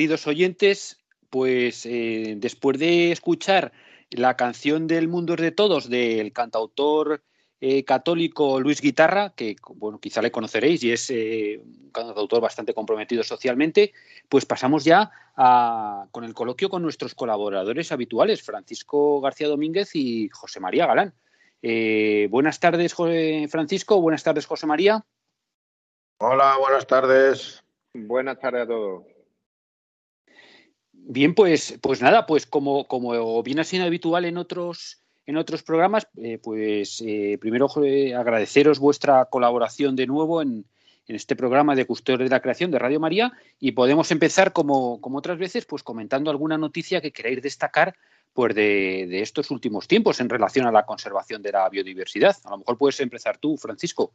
[0.03, 0.99] Queridos oyentes,
[1.31, 3.71] pues eh, después de escuchar
[4.11, 7.23] la canción del mundo es de todos del cantautor
[7.61, 13.23] eh, católico Luis Guitarra, que bueno, quizá le conoceréis y es un cantautor bastante comprometido
[13.23, 13.93] socialmente,
[14.29, 15.13] pues pasamos ya
[16.11, 21.15] con el coloquio con nuestros colaboradores habituales, Francisco García Domínguez y José María Galán.
[22.29, 24.01] buenas tardes, Francisco.
[24.01, 25.05] Buenas tardes, José María.
[26.19, 27.63] Hola, buenas tardes.
[27.95, 29.12] Buenas tardes a todos.
[31.05, 36.07] Bien, pues, pues nada, pues como, como viene siendo habitual en otros, en otros programas,
[36.23, 37.67] eh, pues eh, primero
[38.17, 40.65] agradeceros vuestra colaboración de nuevo en,
[41.09, 45.01] en, este programa de Custodios de la Creación de Radio María y podemos empezar como,
[45.01, 47.97] como otras veces, pues comentando alguna noticia que queráis destacar
[48.33, 52.37] pues de, de, estos últimos tiempos en relación a la conservación de la biodiversidad.
[52.45, 54.13] A lo mejor puedes empezar tú, Francisco.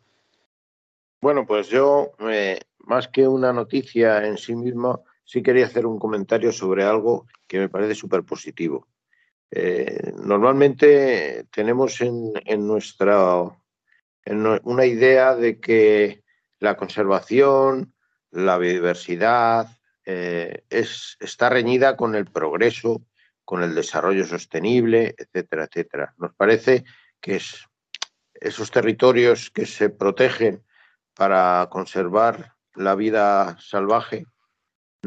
[1.19, 5.99] Bueno, pues yo, eh, más que una noticia en sí misma, sí quería hacer un
[5.99, 8.87] comentario sobre algo que me parece súper positivo.
[9.51, 12.33] Eh, normalmente tenemos en,
[12.65, 13.43] nuestra
[14.63, 16.23] una idea de que
[16.59, 17.93] la conservación,
[18.31, 19.67] la biodiversidad,
[20.05, 23.05] eh, es, está reñida con el progreso,
[23.43, 26.13] con el desarrollo sostenible, etcétera, etcétera.
[26.17, 26.85] Nos parece
[27.19, 27.65] que es
[28.33, 30.63] esos territorios que se protegen
[31.13, 34.25] para conservar la vida salvaje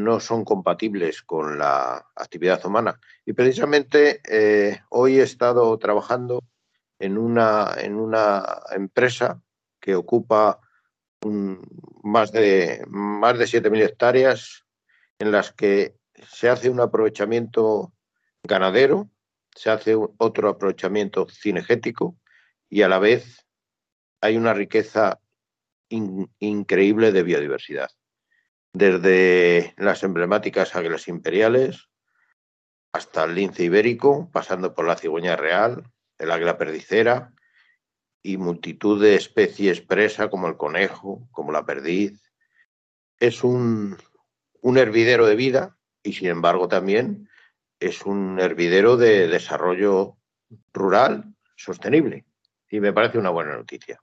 [0.04, 3.00] no son compatibles con la actividad humana.
[3.24, 6.42] Y precisamente eh, hoy he estado trabajando
[6.98, 9.42] en una, en una empresa
[9.80, 10.60] que ocupa
[12.02, 14.64] más de, más de 7.000 hectáreas
[15.18, 15.96] en las que
[16.28, 17.92] se hace un aprovechamiento
[18.42, 19.10] ganadero,
[19.54, 22.16] se hace otro aprovechamiento cinegético
[22.68, 23.46] y a la vez
[24.20, 25.20] hay una riqueza
[25.88, 27.90] increíble de biodiversidad.
[28.72, 31.88] Desde las emblemáticas águilas imperiales
[32.92, 35.84] hasta el lince ibérico, pasando por la cigüeña real,
[36.18, 37.32] el águila perdicera
[38.22, 42.20] y multitud de especies presa como el conejo, como la perdiz.
[43.18, 43.96] Es un,
[44.60, 47.28] un hervidero de vida y sin embargo también
[47.78, 50.16] es un hervidero de desarrollo
[50.72, 52.26] rural sostenible
[52.68, 54.00] y me parece una buena noticia.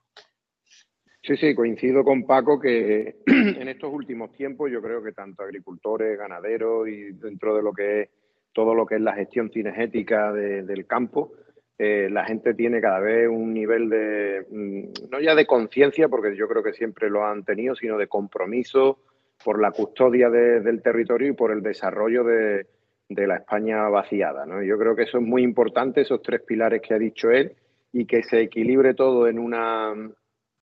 [1.28, 6.18] Sí, sí, coincido con Paco que en estos últimos tiempos yo creo que tanto agricultores,
[6.18, 8.08] ganaderos y dentro de lo que es
[8.54, 11.34] todo lo que es la gestión cinegética del campo,
[11.76, 16.34] eh, la gente tiene cada vez un nivel de, mm, no ya de conciencia, porque
[16.34, 19.00] yo creo que siempre lo han tenido, sino de compromiso
[19.44, 22.66] por la custodia del territorio y por el desarrollo de,
[23.10, 24.46] la España vaciada.
[24.46, 24.62] ¿no?
[24.62, 27.54] Yo creo que eso es muy importante, esos tres pilares que ha dicho él,
[27.92, 29.94] y que se equilibre todo en, una,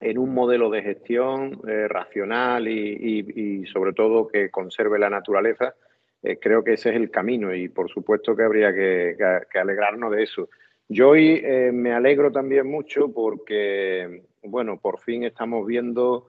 [0.01, 5.75] en un modelo de gestión eh, racional y, sobre todo que conserve la naturaleza.
[6.23, 10.23] Eh, creo que ese es el camino y por supuesto que habría que alegrarnos de
[10.23, 10.49] eso.
[10.89, 16.27] Yo hoy eh, me alegro también mucho porque, bueno, por fin estamos viendo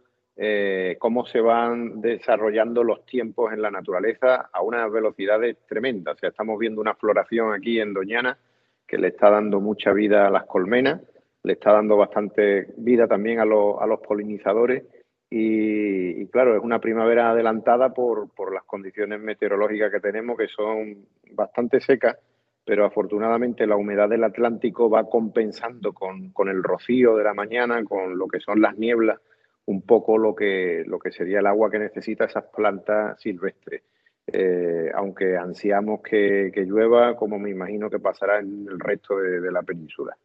[0.98, 6.16] cómo se van desarrollando los tiempos en la naturaleza a unas velocidades tremendas.
[6.16, 8.40] O sea, estamos viendo una floración aquí en Doñana
[8.88, 11.00] que le está dando mucha vida a las colmenas,
[11.44, 14.84] le está dando bastante vida también a, los, a los polinizadores
[15.30, 21.06] y, claro, es una primavera adelantada por, por las condiciones meteorológicas que tenemos que son
[21.32, 22.18] bastante secas
[22.66, 28.18] pero afortunadamente la humedad del Atlántico va compensando con, el rocío de la mañana, con
[28.18, 29.20] lo que son las nieblas,
[29.66, 33.84] un poco lo que, lo que sería el agua que necesita esas plantas silvestres.
[34.28, 39.64] Eh, aunque ansiamos que, llueva, como me imagino que pasará en el resto de, la
[39.64, 40.16] península.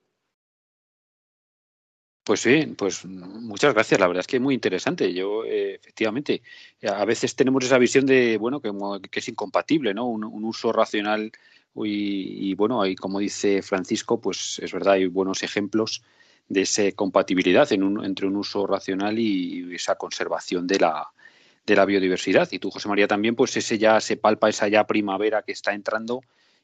[2.27, 4.01] Pues sí, pues muchas gracias.
[4.01, 5.15] La verdad es que es muy interesante.
[5.15, 6.43] Yo, eh, efectivamente,
[6.83, 8.73] a veces tenemos esa visión de, bueno, que,
[9.09, 10.07] que es incompatible, ¿no?
[10.07, 11.31] un uso racional
[11.77, 16.03] y, bueno, ahí como dice Francisco, pues es verdad, hay buenos ejemplos
[16.49, 21.07] de esa compatibilidad entre un uso racional y esa conservación de la,
[21.65, 22.49] de la biodiversidad.
[22.51, 25.75] Y tú, José María, también, pues ese ya se palpa esa ya primavera que está
[25.75, 26.23] entrando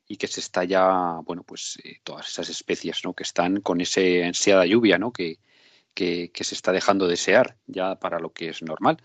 [0.09, 3.15] y que se está ya, bueno, pues eh, todas esas especies, ¿no?
[3.15, 5.13] Que están con esa ansiada lluvia, ¿no?
[5.13, 5.39] Que,
[5.95, 8.99] que, se está dejando desear ya para lo que es normal.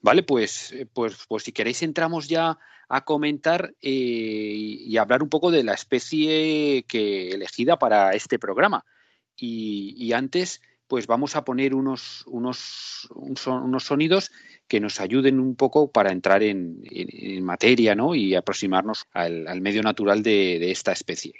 [0.00, 5.30] Vale, pues, eh, pues, pues si queréis entramos ya a comentar eh, y hablar un
[5.30, 8.84] poco de la especie que elegida para este programa.
[9.36, 14.30] Y, antes, pues vamos a poner unos, unos, unos sonidos
[14.68, 18.14] que nos ayuden un poco para entrar en, materia ¿no?
[18.14, 21.34] y aproximarnos al, medio natural de esta especie.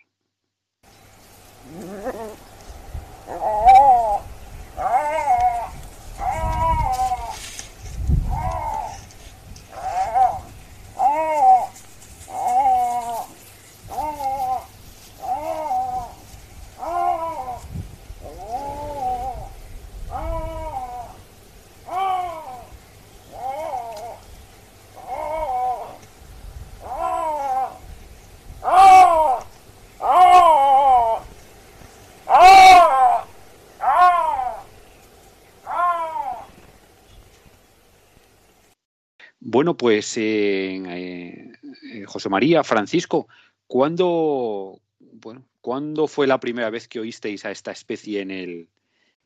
[39.47, 43.29] Bueno, pues eh, eh, José María, Francisco,
[43.67, 48.69] ¿cuándo, bueno, ¿cuándo fue la primera vez que oísteis a esta especie en el,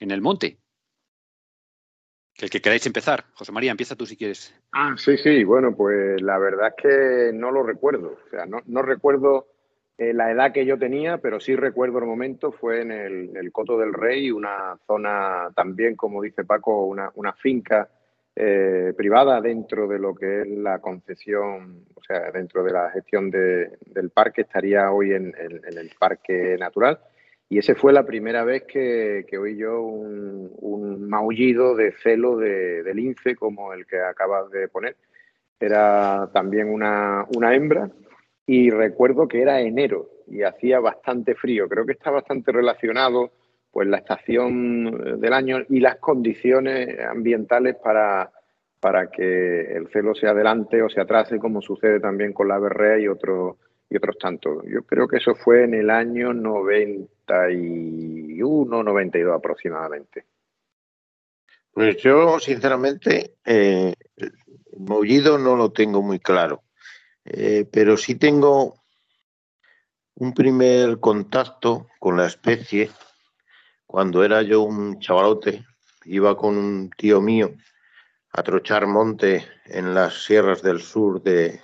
[0.00, 0.58] en el monte?
[2.36, 3.26] El que queráis empezar.
[3.34, 4.52] José María, empieza tú si quieres.
[4.72, 5.44] Ah, sí, sí.
[5.44, 8.18] Bueno, pues la verdad es que no lo recuerdo.
[8.26, 9.46] O sea, no, recuerdo
[9.98, 12.50] eh, la edad que yo tenía, pero sí recuerdo el momento.
[12.50, 17.88] Fue en el, Coto del Rey, una zona también, como dice Paco, una finca
[18.40, 23.32] eh, privada dentro de lo que es la concesión, o sea, dentro de la gestión
[23.32, 27.00] del parque, estaría hoy en, el parque natural.
[27.48, 33.34] Y esa fue la primera vez que, oí yo un, maullido de celo de, lince
[33.34, 34.94] como el que acabas de poner.
[35.58, 37.90] Era también una, una hembra
[38.46, 41.68] y recuerdo que era enero y hacía bastante frío.
[41.68, 43.32] Creo que está bastante relacionado
[43.78, 48.28] pues la estación del año y las condiciones ambientales para,
[48.80, 52.98] para que el celo se adelante o se atrase, como sucede también con la berrea
[52.98, 53.54] y, otros
[53.88, 54.64] y otros tantos.
[54.66, 60.24] Yo creo que eso fue en el año 91, 92 aproximadamente.
[61.70, 63.94] Pues yo, sinceramente, eh,
[64.76, 66.64] mollido no lo tengo muy claro,
[67.24, 68.74] eh, pero sí tengo
[70.16, 72.90] un primer contacto con la especie
[73.88, 75.64] cuando era yo un chavalote,
[76.04, 77.54] iba con un tío mío
[78.30, 81.62] a trochar monte en las sierras del sur de,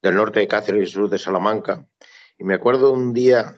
[0.00, 1.86] del norte de Cáceres y sur de Salamanca.
[2.38, 3.54] Y me acuerdo un día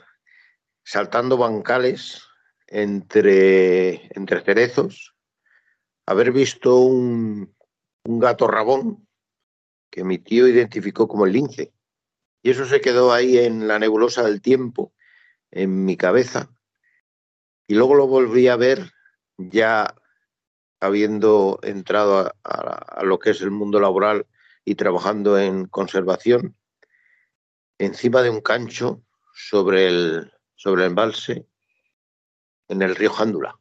[0.83, 2.25] saltando bancales
[2.67, 5.15] entre, entre cerezos,
[6.05, 7.55] haber visto un,
[8.05, 9.07] un gato rabón
[9.89, 11.73] que mi tío identificó como el lince.
[12.43, 14.93] Y eso se quedó ahí en la nebulosa del tiempo,
[15.53, 16.51] en mi cabeza,
[17.71, 18.91] y luego lo volví a ver
[19.39, 19.95] ya
[20.81, 24.27] habiendo entrado a, lo que es el mundo laboral
[24.65, 26.57] y trabajando en conservación,
[27.79, 31.47] encima de un cancho sobre el, sobre el embalse
[32.67, 33.57] en el río Jándula.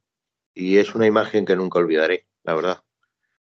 [0.55, 2.83] Y es una imagen que nunca olvidaré, la verdad.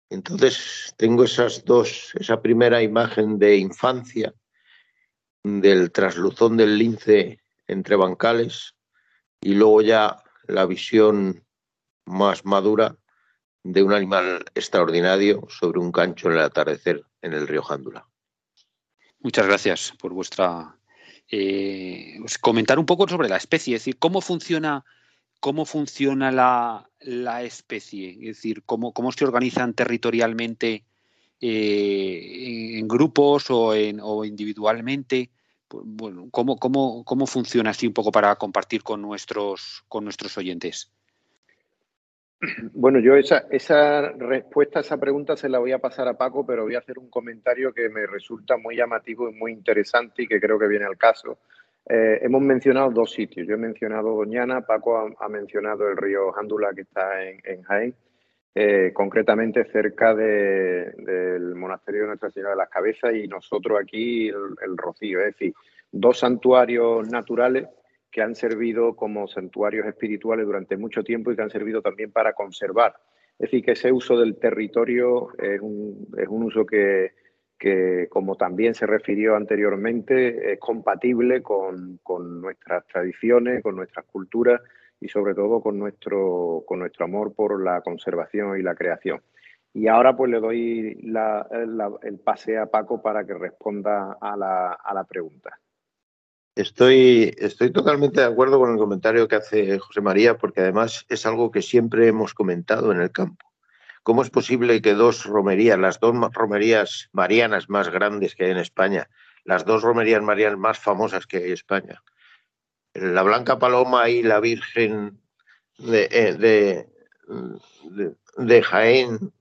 [0.10, 4.34] Entonces tengo esas dos, esa primera imagen de infancia
[5.44, 8.74] del trasluzón del lince entre bancales
[9.40, 11.44] y luego ya la visión
[12.06, 12.96] más madura
[13.64, 18.08] de un animal extraordinario sobre un cancho en el atardecer en el río Jándula.
[19.20, 20.78] Muchas gracias por vuestra
[21.30, 24.86] eh, pues comentar un poco sobre la especie, es decir, cómo funciona
[25.40, 30.84] cómo funciona la, la especie, es decir, cómo, cómo se organizan territorialmente
[31.40, 35.30] eh, en grupos o, en, o individualmente.
[35.70, 40.92] Bueno, ¿cómo, cómo, cómo funciona así un poco para compartir con nuestros, con nuestros oyentes?
[42.74, 46.46] Bueno, yo esa, esa respuesta a esa pregunta se la voy a pasar a Paco,
[46.46, 50.28] pero voy a hacer un comentario que me resulta muy llamativo y muy interesante y
[50.28, 51.40] que creo que viene al caso.
[51.90, 53.48] Eh, hemos mencionado dos sitios.
[53.48, 57.96] Yo he mencionado Doñana, Paco ha, mencionado el río Jándula que está en, en Jaén,
[58.60, 64.78] eh, concretamente cerca del monasterio de Nuestra Señora de las Cabezas y nosotros aquí el
[64.78, 65.20] Rocío.
[65.20, 65.54] Es decir,
[65.92, 67.68] dos santuarios naturales
[68.10, 72.34] que han servido como santuarios espirituales durante mucho tiempo y que han servido también para
[72.34, 72.96] conservar.
[73.38, 77.12] Es decir, que ese uso del territorio es un, es un uso que,
[77.60, 84.62] que, como también se refirió anteriormente, es compatible con, con, nuestras tradiciones, con nuestras culturas
[85.00, 89.22] y sobre todo con nuestro, con nuestro amor por la conservación y la creación.
[89.74, 90.98] Y ahora pues le doy
[92.02, 95.60] el pase a Paco para que responda a la, a la pregunta.
[96.56, 101.28] Estoy, estoy totalmente de acuerdo con el comentario que hace José María, porque además es
[101.28, 103.46] algo que siempre hemos comentado en el campo.
[104.02, 108.58] ¿Cómo es posible que dos romerías, las dos romerías marianas más grandes que hay en
[108.58, 109.08] España,
[109.44, 112.02] las dos romerías marianas más famosas que hay en España,
[112.98, 115.20] la Blanca Paloma y la Virgen
[115.78, 116.88] de, eh,
[118.38, 119.32] de, Jaén,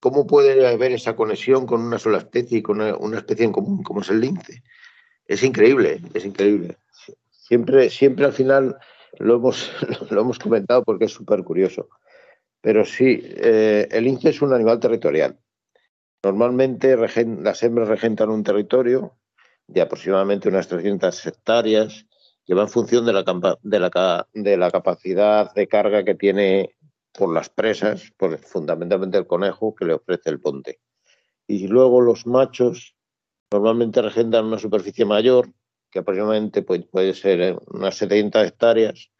[0.00, 3.82] ¿cómo puede haber esa conexión con una sola especie y con una especie en común
[3.82, 4.62] como es el lince?
[5.28, 6.78] es increíble, es increíble.
[7.30, 8.78] Siempre, siempre al final
[9.18, 9.70] lo hemos,
[10.10, 11.88] lo hemos comentado porque es súper curioso.
[12.60, 15.38] Pero sí, eh, el lince es un animal territorial.
[16.22, 19.16] Normalmente las hembras regentan un territorio
[19.68, 22.06] de aproximadamente unas 300 hectáreas
[22.48, 23.22] que va en función de la,
[23.62, 26.74] de la, de la capacidad de carga que tiene
[27.12, 30.80] por las presas, por fundamentalmente el conejo que le ofrece el ponte.
[31.46, 32.96] Y luego los machos
[33.50, 35.50] Normalmente regentan una superficie mayor,
[35.90, 39.10] que aproximadamente puede, puede ser unas 70 hectáreas,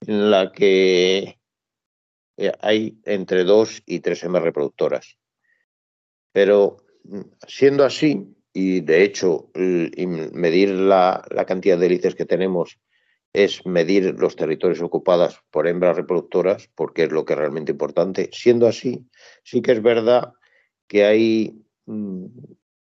[0.00, 1.38] en la que
[2.36, 5.16] eh, hay entre dos y tres hembras reproductoras.
[6.32, 12.80] Pero mm, siendo así, y de hecho medir la, la cantidad de hélices que tenemos
[13.32, 18.30] es medir los territorios ocupados por hembras reproductoras, porque es lo que es realmente importante.
[18.32, 19.06] Siendo así,
[19.44, 20.32] sí que es verdad
[20.88, 22.26] que hay mm,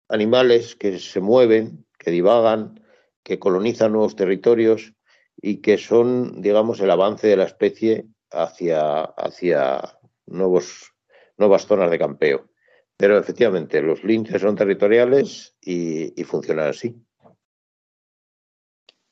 [0.09, 2.79] animales que se mueven, que divagan,
[3.23, 4.93] que colonizan nuevos territorios
[5.41, 9.97] y que son, digamos, el avance de la especie hacia, hacia
[10.27, 10.93] nuevos,
[11.37, 12.51] nuevas zonas de campeo.
[12.97, 16.95] Pero efectivamente, los linces son territoriales y, funcionan así.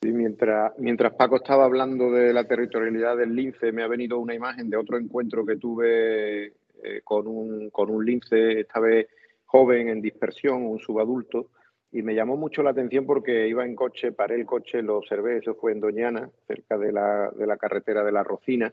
[0.02, 4.70] mientras, mientras Paco estaba hablando de la territorialidad del lince, me ha venido una imagen
[4.70, 6.46] de otro encuentro que tuve
[6.82, 9.06] eh, con, un, con un lince, esta vez
[9.44, 11.50] joven en dispersión, un subadulto,
[11.92, 15.36] y me llamó mucho la atención porque iba en coche, paré el coche, lo observé,
[15.36, 18.72] eso fue en Doñana, cerca de la, de la carretera de la Rocina,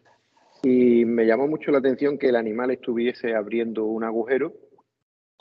[0.64, 4.53] y me llamó mucho la atención que el animal estuviese abriendo un agujero,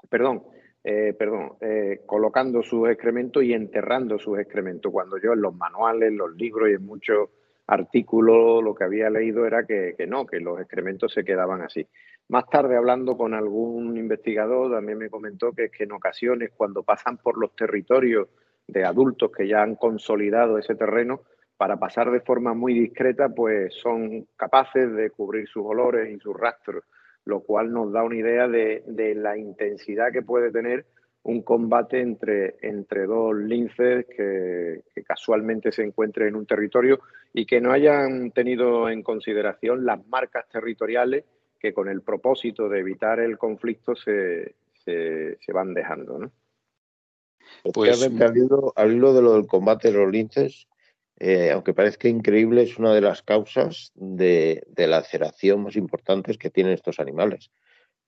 [0.08, 0.42] perdón,
[0.82, 6.12] eh, perdón, eh, colocando sus excrementos y enterrando sus excrementos, cuando yo en los manuales,
[6.12, 7.28] los libros y en muchos
[7.66, 11.86] artículos lo que había leído era que, no, que los excrementos se quedaban así.
[12.28, 17.18] Más tarde, hablando con algún investigador, también me comentó que, que en ocasiones, cuando pasan
[17.18, 18.28] por los territorios
[18.66, 21.22] de adultos que ya han consolidado ese terreno,
[21.60, 26.34] para pasar de forma muy discreta, pues son capaces de cubrir sus olores y sus
[26.34, 26.84] rastros,
[27.24, 30.86] lo cual nos da una idea de, de la intensidad que puede tener
[31.22, 37.00] un combate entre, entre dos linces que, que, casualmente se encuentren en un territorio
[37.34, 41.24] y que no hayan tenido en consideración las marcas territoriales
[41.58, 46.18] que con el propósito de evitar el conflicto se, se, se van dejando.
[46.18, 46.32] ¿no?
[47.74, 50.68] Pues, al, hilo, al hilo de lo del combate de los linces,
[51.20, 56.50] eh, aunque parezca increíble, es una de las causas de, de laceración más importantes que
[56.50, 57.50] tienen estos animales.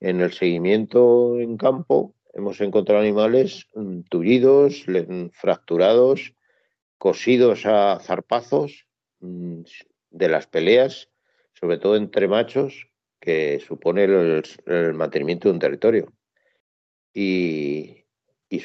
[0.01, 4.85] En el seguimiento en campo hemos encontrado animales mm, tullidos,
[5.33, 6.35] fracturados,
[6.99, 8.87] cosidos a zarpazos
[9.21, 9.63] mm,
[10.11, 11.09] de las peleas,
[11.53, 12.89] sobre todo entre machos,
[13.21, 16.13] que supone el, mantenimiento de un territorio.
[17.15, 17.99] Y,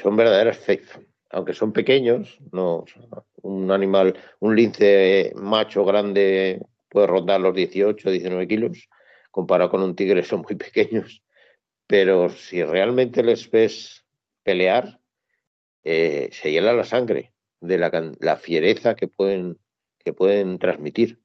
[0.01, 0.57] son verdaderas
[1.29, 2.85] aunque son pequeños, no
[3.41, 8.89] un animal, un lince macho grande puede rondar los 18, 19 kilos,
[9.31, 11.23] comparado con un tigre son muy pequeños,
[11.85, 14.05] pero si realmente les ves
[14.43, 14.99] pelear,
[15.83, 19.57] eh, se hiela la sangre de la, la fiereza que pueden,
[19.99, 21.19] que pueden transmitir.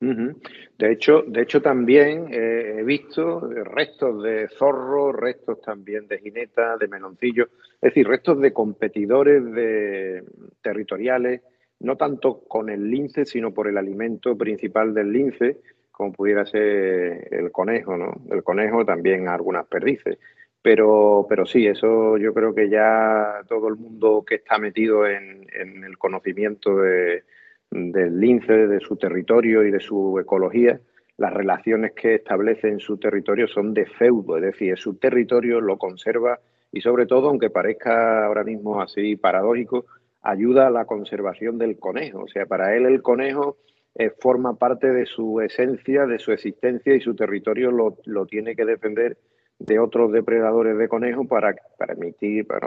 [0.00, 6.76] De hecho, de hecho también eh, he visto restos de zorro, restos también de jineta,
[6.76, 10.22] de meloncillo, es decir, restos de competidores de
[10.62, 11.42] territoriales,
[11.80, 15.58] no tanto con el lince, sino por el alimento principal del lince,
[15.90, 18.12] como pudiera ser el conejo, ¿no?
[18.30, 20.18] El conejo también algunas perdices.
[20.62, 25.46] Pero, pero sí, eso yo creo que ya todo el mundo que está metido en,
[25.52, 27.24] en el conocimiento de,
[27.70, 30.80] del lince, de su territorio y de su ecología,
[31.16, 35.76] las relaciones que establece en su territorio son de feudo, es decir, su territorio lo
[35.76, 36.38] conserva
[36.70, 39.86] y sobre todo, aunque parezca ahora mismo así paradójico,
[40.22, 42.22] ayuda a la conservación del conejo.
[42.22, 43.56] O sea, para él el conejo
[43.94, 48.54] eh, forma parte de su esencia, de su existencia y su territorio lo, lo tiene
[48.54, 49.16] que defender
[49.58, 51.96] de otros depredadores de conejo para, para,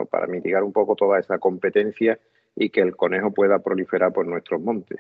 [0.05, 2.19] para mitigar un poco toda esa competencia
[2.55, 4.99] y que el conejo pueda proliferar por nuestros montes.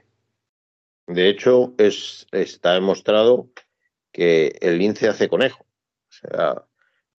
[1.07, 3.49] De hecho, es, está demostrado
[4.11, 5.63] que el lince hace conejo.
[5.63, 6.65] O sea,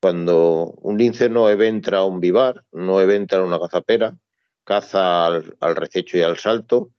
[0.02, 4.18] cuando un lince no eventra un vivar, no eventra una cazapera,
[4.64, 6.92] caza al, al rececho y al salto,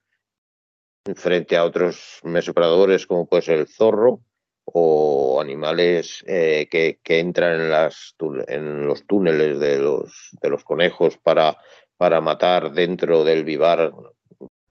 [1.16, 4.20] frente a otros mesopredadores como puede ser el zorro
[4.64, 8.14] o animales eh, que, que, entran en, las,
[8.46, 11.58] en los túneles de los, de los conejos para
[12.02, 13.94] para matar dentro del vivar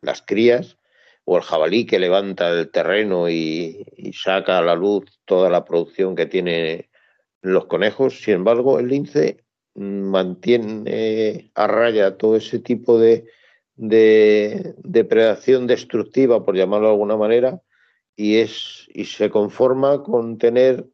[0.01, 0.77] las crías,
[1.23, 6.13] o el jabalí que levanta el terreno y, saca a la luz toda la producción
[6.13, 6.89] que tiene
[7.41, 8.21] los conejos.
[8.21, 13.23] Sin embargo, el lince mantiene a raya todo ese tipo de,
[13.77, 17.61] de depredación destructiva, por llamarlo de alguna manera,
[18.17, 20.85] y, es, y se conforma con tener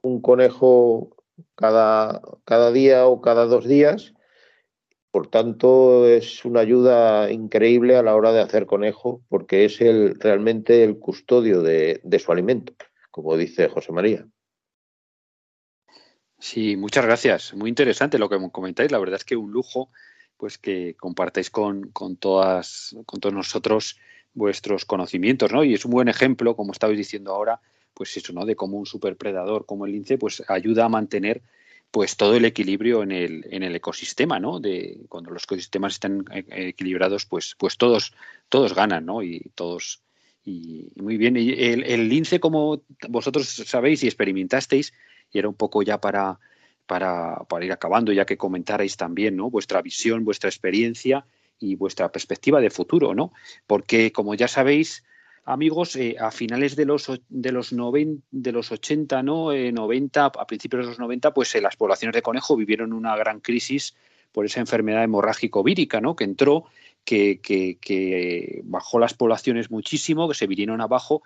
[0.00, 1.14] un conejo
[1.54, 4.14] cada, cada día o cada dos días
[5.12, 10.18] por tanto, es una ayuda increíble a la hora de hacer conejo, porque es el,
[10.18, 12.72] realmente el custodio de, su alimento,
[13.10, 14.26] como dice José María.
[16.38, 17.52] Sí, muchas gracias.
[17.52, 18.90] Muy interesante lo que comentáis.
[18.90, 19.90] La verdad es que un lujo
[20.38, 22.96] pues que compartáis con, con todos
[23.32, 23.98] nosotros
[24.32, 25.62] vuestros conocimientos, ¿no?
[25.62, 27.60] Y es un buen ejemplo, como estabais diciendo ahora,
[27.92, 28.46] pues eso, ¿no?
[28.46, 31.42] De cómo un superpredador como el lince, pues ayuda a mantener
[31.92, 34.60] pues todo el equilibrio en el, en el ecosistema, ¿no?
[34.60, 38.14] De cuando los ecosistemas están eh, equilibrados, pues, pues todos,
[38.48, 39.22] todos ganan, ¿no?
[39.22, 40.02] Y todos,
[40.42, 41.36] y muy bien.
[41.36, 44.94] Y el, el, lince, como vosotros sabéis y experimentasteis,
[45.30, 46.40] y era un poco ya para,
[46.86, 49.50] para, para ir acabando, ya que comentarais también, ¿no?
[49.50, 51.26] Vuestra visión, vuestra experiencia
[51.58, 53.34] y vuestra perspectiva de futuro, ¿no?
[53.66, 55.04] Porque, como ya sabéis,
[55.44, 59.52] amigos, eh, a finales de los, de los, noven, de los 80, ¿no?
[59.52, 63.16] Eh, 90, a principios de los 90, pues eh, las poblaciones de conejo vivieron una
[63.16, 63.94] gran crisis
[64.32, 66.16] por esa enfermedad hemorrágico-vírica, ¿no?
[66.16, 66.64] Que entró,
[67.04, 71.22] que, que, que, bajó las poblaciones muchísimo, que se vinieron abajo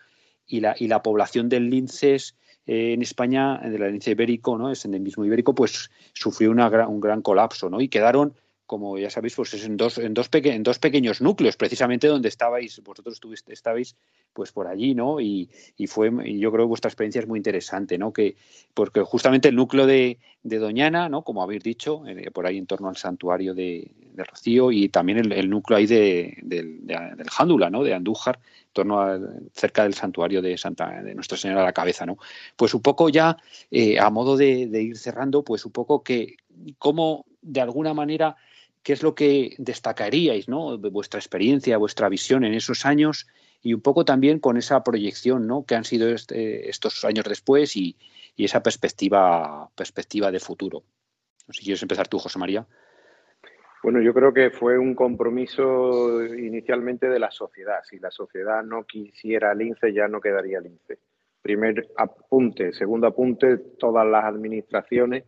[0.47, 2.37] y la, y la población del linces
[2.67, 4.71] eh, en España, de la lince ibérico, ¿no?
[4.73, 7.81] Es endemismo ibérico, pues sufrió un gran colapso, ¿no?
[7.81, 8.35] Y quedaron
[8.67, 12.29] como ya sabéis, pues es en dos, en dos, en dos pequeños núcleos, precisamente donde
[12.29, 13.97] estabais, vosotros estuviste, estabais
[14.33, 15.21] pues por allí, ¿no?
[15.21, 18.13] Y, y fue, y yo creo que vuestra experiencia es muy interesante, ¿no?
[18.13, 18.37] Que,
[18.75, 21.23] porque justamente el núcleo de, de Doñana, ¿no?
[21.23, 25.33] Como habéis dicho, eh, por ahí en torno al santuario de, de Rocío y también
[25.33, 27.85] el, núcleo ahí de, del Jándula, ¿no?
[27.85, 29.19] De Andújar, en torno a,
[29.53, 32.19] cerca del santuario de Santa, de Nuestra Señora de la Cabeza, ¿no?
[32.57, 33.37] Pues un poco ya,
[33.71, 36.37] eh, a modo de, de ir cerrando, pues un poco que
[36.79, 38.37] cómo de alguna manera
[38.87, 40.79] ¿Qué es lo que destacaríais, ¿no?
[40.79, 43.27] De vuestra experiencia, vuestra visión en esos años
[43.61, 45.67] y un poco también con esa proyección, ¿no?
[45.67, 47.97] Que han sido este, estos años después y,
[48.37, 50.85] esa perspectiva, perspectiva de futuro.
[51.51, 52.65] si quieres empezar tú, José María.
[53.83, 57.81] Bueno, yo creo que fue un compromiso inicialmente de la sociedad.
[57.91, 61.01] Si la sociedad no quisiera lince, ya no quedaría lince.
[61.43, 62.73] Primer apunte.
[62.73, 65.25] Segundo apunte, todas las administraciones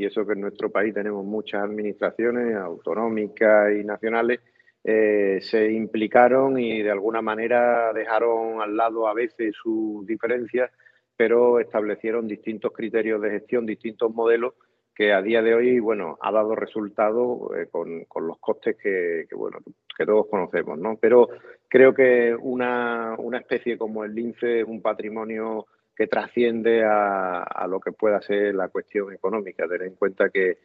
[0.00, 4.40] y eso que en nuestro país tenemos muchas administraciones autonómicas y nacionales,
[4.82, 10.70] eh, se implicaron y de alguna manera dejaron al lado a veces sus diferencias,
[11.18, 14.54] pero establecieron distintos criterios de gestión, distintos modelos
[14.94, 19.58] que a día de hoy, bueno, ha dado resultado eh, con, los costes que, bueno,
[19.94, 20.96] que todos conocemos, ¿no?
[20.98, 21.28] Pero
[21.68, 25.66] creo que una, una especie como el lince es un patrimonio
[26.00, 29.68] que trasciende a, lo que pueda ser la cuestión económica.
[29.68, 30.56] Tener en cuenta que,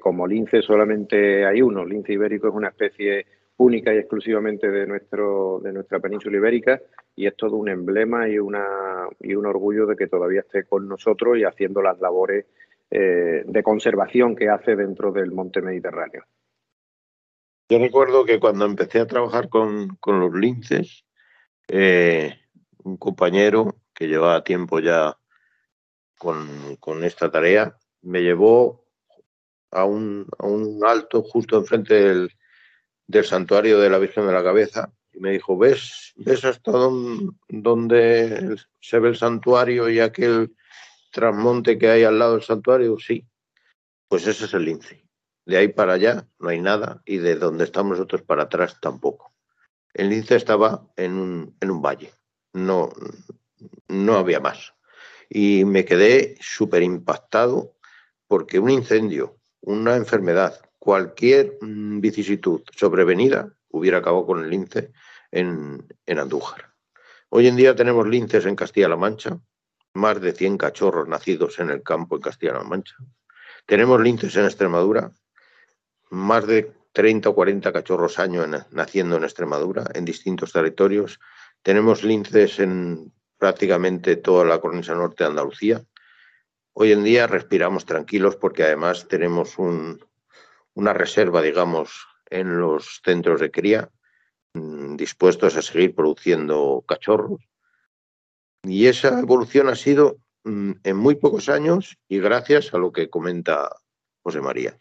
[0.00, 3.24] como lince solamente hay uno, lince ibérico es una especie
[3.58, 6.80] única y exclusivamente de nuestro de nuestra península ibérica
[7.14, 8.66] y es todo un emblema y una
[9.20, 12.46] y un orgullo de que todavía esté con nosotros y haciendo las labores
[12.90, 16.24] eh, de conservación que hace dentro del monte Mediterráneo.
[17.68, 21.04] Yo recuerdo que cuando empecé a trabajar con, los linces,
[21.68, 22.34] eh,
[22.82, 25.18] un compañero que llevaba tiempo ya
[26.16, 28.86] con, esta tarea, me llevó
[29.70, 32.32] a un, a un alto justo enfrente del,
[33.06, 38.56] del, santuario de la Virgen de la Cabeza y me dijo, ¿ves, ves hasta donde,
[38.80, 40.56] se ve el santuario y aquel
[41.12, 42.96] trasmonte que hay al lado del santuario?
[42.98, 43.26] Sí,
[44.08, 45.04] pues ese es el lince.
[45.44, 49.34] De ahí para allá no hay nada y de donde estamos nosotros para atrás tampoco.
[49.92, 52.14] El lince estaba en un, en un valle,
[52.54, 52.88] no,
[53.88, 54.74] no había más.
[55.28, 57.76] Y me quedé súper impactado
[58.26, 64.92] porque un incendio, una enfermedad, cualquier mm, vicisitud sobrevenida hubiera acabado con el lince
[65.30, 66.72] en, Andújar.
[67.28, 69.38] Hoy en día tenemos linces en Castilla-La Mancha,
[69.94, 72.96] más de 100 cachorros nacidos en el campo en Castilla-La Mancha.
[73.66, 75.12] Tenemos linces en Extremadura,
[76.10, 81.20] más de 30 o 40 cachorros año naciendo en Extremadura, en distintos territorios.
[81.62, 85.82] Tenemos linces en prácticamente toda la cornisa norte de Andalucía.
[86.74, 93.50] Hoy en día respiramos tranquilos porque además tenemos una reserva, digamos, en los centros de
[93.50, 93.90] cría,
[94.52, 97.40] mm, dispuestos a seguir produciendo cachorros.
[98.62, 103.08] Y esa evolución ha sido mm, en muy pocos años y gracias a lo que
[103.08, 103.74] comenta
[104.22, 104.78] José María.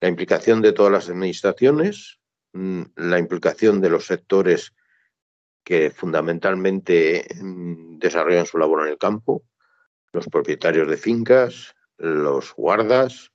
[0.00, 2.20] La implicación de todas las administraciones,
[2.52, 4.74] mm, la implicación de los sectores
[5.64, 9.44] que fundamentalmente mm, desarrollan su labor en el campo,
[10.12, 13.32] los propietarios de fincas, los guardas,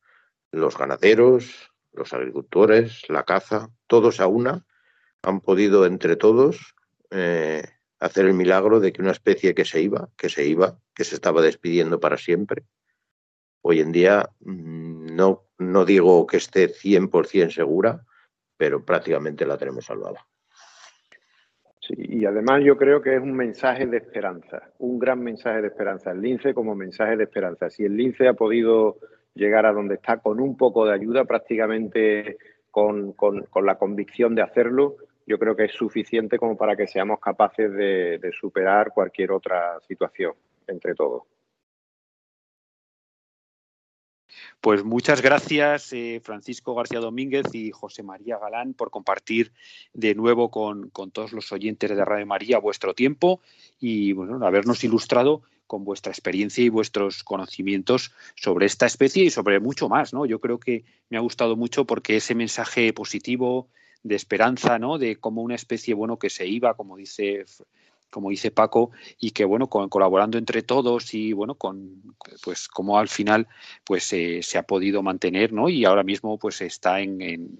[0.51, 4.65] los ganaderos, los agricultores, la caza, todos a una
[5.23, 6.75] han podido entre todos
[7.09, 7.63] eh,
[7.99, 11.15] hacer el milagro de que una especie que se iba, que se iba, que se
[11.15, 12.65] estaba despidiendo para siempre,
[13.61, 18.05] hoy en día mm, no, no digo que esté 100% segura,
[18.55, 20.28] pero prácticamente la tenemos salvada
[21.97, 26.11] y además yo creo que es un mensaje de esperanza, un gran mensaje de esperanza.
[26.11, 27.69] El lince como mensaje de esperanza.
[27.69, 28.97] Si el lince ha podido
[29.33, 32.37] llegar a donde está con un poco de ayuda, prácticamente
[32.71, 33.15] con,
[33.63, 38.31] la convicción de hacerlo, yo creo que es suficiente como para que seamos capaces de
[38.39, 40.33] superar cualquier otra situación
[40.67, 41.23] entre todos.
[44.61, 49.53] Pues muchas gracias, eh, Francisco García Domínguez y José María Galán, por compartir
[49.93, 53.39] de nuevo con, todos los oyentes de Radio María vuestro tiempo
[53.79, 59.61] y bueno, habernos ilustrado con vuestra experiencia y vuestros conocimientos sobre esta especie y sobre
[59.61, 60.25] mucho más, ¿no?
[60.25, 63.69] Yo creo que me ha gustado mucho porque ese mensaje positivo
[64.03, 64.97] de esperanza, ¿no?
[64.97, 67.45] De como una especie, bueno, que se iba, como dice
[68.09, 73.07] como dice Paco, y que bueno, colaborando entre todos y bueno, con pues como al
[73.07, 73.47] final
[73.83, 75.69] pues se ha podido mantener, ¿no?
[75.69, 77.59] Y ahora mismo pues está en,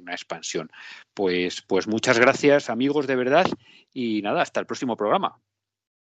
[0.00, 0.70] una expansión.
[1.14, 3.46] Pues, pues muchas gracias, amigos, de verdad,
[3.92, 5.38] y nada, hasta el próximo programa.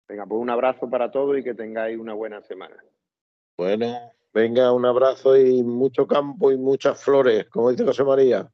[0.07, 2.75] Venga, pues un abrazo para todos y que tengáis una buena semana.
[3.57, 8.49] Bueno, venga, un abrazo y mucho campo y muchas flores, como dice José María.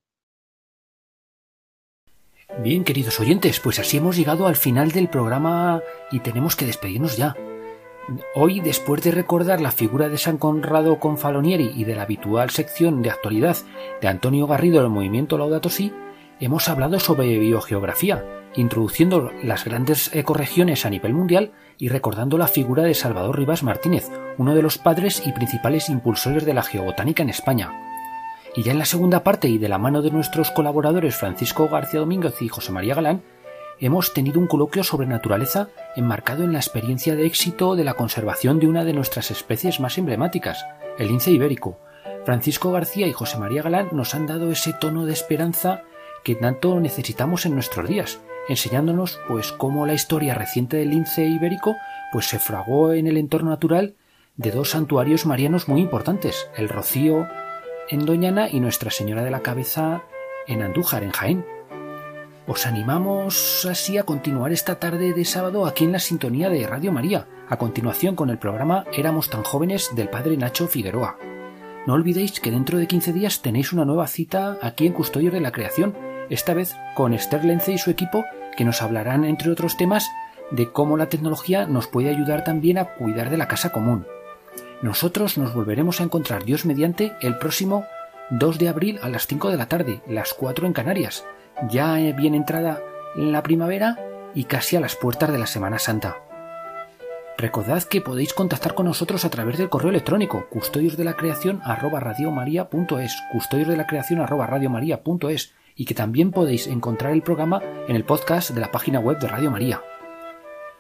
[2.64, 5.82] Bien, queridos oyentes, pues así hemos llegado al final del programa
[6.12, 7.36] y tenemos que despedirnos ya.
[8.36, 13.02] Hoy, después de recordar la figura de San Conrado Confalonieri y de la habitual sección
[13.02, 13.58] de actualidad
[14.00, 15.92] de Antonio Garrido del movimiento Laudato Si,
[16.40, 18.24] hemos hablado sobre biogeografía,
[18.56, 24.10] introduciendo las grandes ecorregiones a nivel mundial y recordando la figura de Salvador Rivas Martínez,
[24.38, 27.85] uno de los padres y principales impulsores de la geobotánica en España.
[28.56, 32.00] Y ya en la segunda parte y de la mano de nuestros colaboradores Francisco García
[32.00, 33.22] Domínguez y José María Galán,
[33.82, 38.60] hemos tenido un coloquio sobre naturaleza enmarcado en la experiencia de éxito de la conservación
[38.60, 40.66] de una de nuestras especies más emblemáticas,
[40.98, 41.78] el lince ibérico.
[42.24, 45.84] Francisco García y José María Galán nos han dado ese tono de esperanza
[46.24, 51.76] que tanto necesitamos en nuestros días, enseñándonos pues cómo la historia reciente del lince ibérico
[52.14, 53.96] pues se fragó en el entorno natural
[54.38, 57.28] de dos santuarios marianos muy importantes, el Rocío
[57.90, 60.04] en Doñana y Nuestra Señora de la Cabeza
[60.48, 61.46] en Andújar, en Jaén.
[62.48, 66.92] Os animamos así a continuar esta tarde de sábado aquí en la sintonía de Radio
[66.92, 71.18] María, a continuación con el programa Éramos tan jóvenes del padre Nacho Figueroa.
[71.88, 75.42] No olvidéis que dentro de 15 días tenéis una nueva cita aquí en Custodios de
[75.42, 75.96] la Creación,
[76.30, 78.26] esta vez con Esther Lence y su equipo,
[78.58, 80.10] que nos hablarán, entre otros temas,
[80.52, 84.08] de cómo la tecnología nos puede ayudar también a cuidar de la casa común.
[84.82, 87.86] Nosotros nos volveremos a encontrar Dios mediante el próximo
[88.30, 91.26] 2 de abril a las 5 de la tarde, las 4 en Canarias,
[91.70, 92.82] ya bien entrada
[93.32, 93.98] la primavera
[94.34, 96.18] y casi a las puertas de la Semana Santa.
[97.38, 101.62] Recordad que podéis contactar con nosotros a través del correo electrónico custodios de la creación
[103.76, 103.86] la
[105.76, 109.28] y que también podéis encontrar el programa en el podcast de la página web de
[109.28, 109.82] Radio María.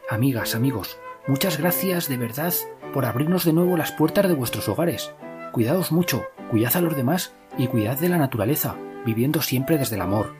[0.09, 0.97] Amigas, amigos,
[1.27, 2.53] muchas gracias de verdad
[2.93, 5.11] por abrirnos de nuevo las puertas de vuestros hogares.
[5.51, 10.01] Cuidaos mucho, cuidad a los demás y cuidad de la naturaleza, viviendo siempre desde el
[10.01, 10.35] amor.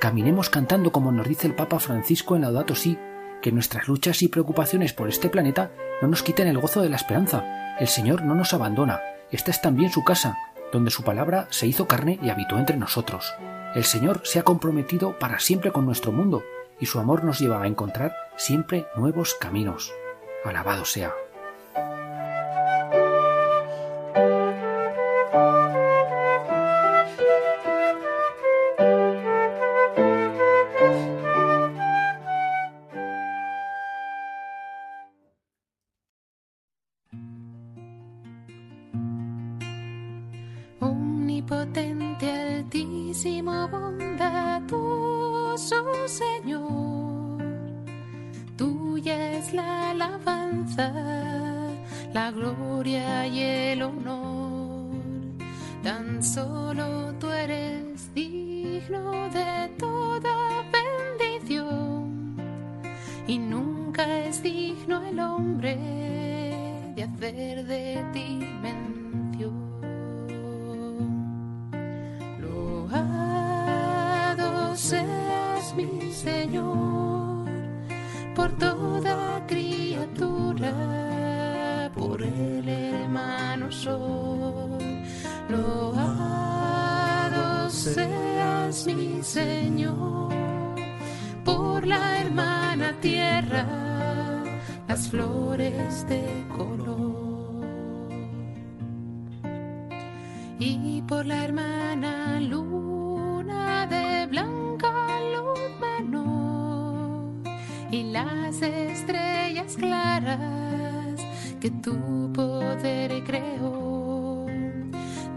[0.00, 2.98] Caminemos cantando como nos dice el Papa Francisco en Laudato Si,
[3.40, 5.70] que nuestras luchas y preocupaciones por este planeta
[6.00, 7.76] no nos quiten el gozo de la esperanza.
[7.78, 9.00] El Señor no nos abandona.
[9.30, 10.38] Esta es también su casa,
[10.72, 13.34] donde su palabra se hizo carne y habitó entre nosotros.
[13.74, 16.42] El Señor se ha comprometido para siempre con nuestro mundo
[16.80, 19.92] y su amor nos lleva a encontrar siempre nuevos caminos.
[20.44, 21.14] Alabado sea.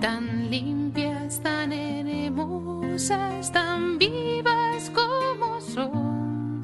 [0.01, 6.61] tan limpias, tan hermosas, tan vivas como son,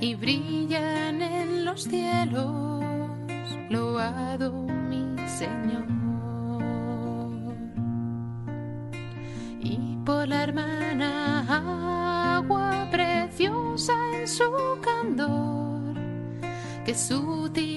[0.00, 2.82] y brillan en los cielos,
[3.68, 4.52] loado
[4.88, 5.86] mi Señor.
[9.60, 14.50] Y por la hermana agua preciosa en su
[14.82, 15.94] candor,
[16.84, 17.69] que sutil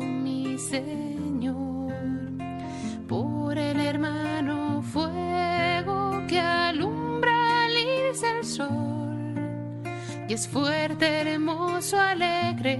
[0.00, 1.92] mi Señor.
[3.08, 9.34] Por el hermano fuego que alumbra al irse el sol.
[10.28, 12.78] Y es fuerte, hermoso, alegre,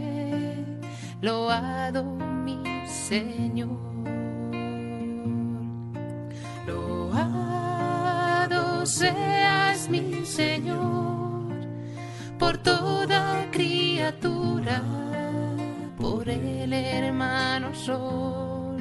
[1.20, 3.78] loado mi Señor.
[6.66, 7.66] Loado
[8.86, 11.42] seas mi Señor.
[12.38, 15.11] Por toda criatura
[16.02, 18.76] por el hermano sol.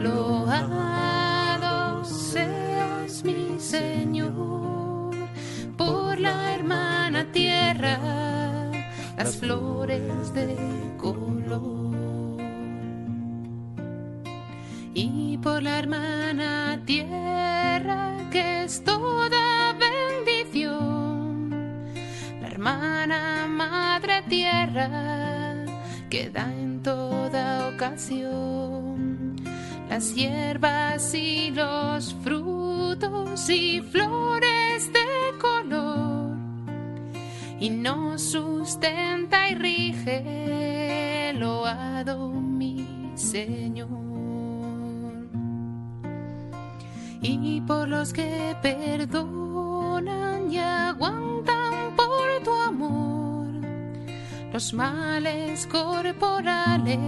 [0.00, 5.16] Loado seas mi Señor,
[5.76, 7.98] por la hermana tierra,
[9.16, 10.56] las flores de
[10.96, 12.38] color.
[14.94, 21.50] Y por la hermana tierra que es toda bendición,
[22.40, 25.47] la hermana madre tierra
[26.08, 29.36] que da en toda ocasión.
[29.88, 36.36] Las hierbas y los frutos y flores de color.
[37.60, 43.88] Y nos sustenta y rige loado mi Señor.
[47.20, 52.87] Y por los que perdonan y aguantan por tu amor
[54.58, 56.98] los males corporales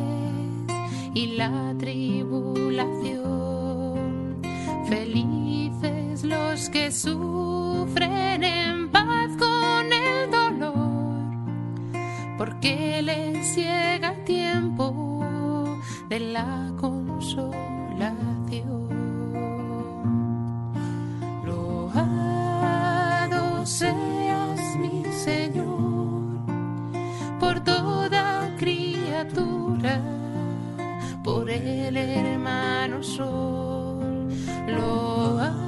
[1.15, 4.41] y la tribulación.
[4.89, 11.25] Felices los que sufren en paz con el dolor,
[12.39, 15.77] porque les llega el tiempo
[16.09, 17.70] de la consolación.
[31.51, 34.29] Por el hermano sol.
[34.69, 35.59] Loado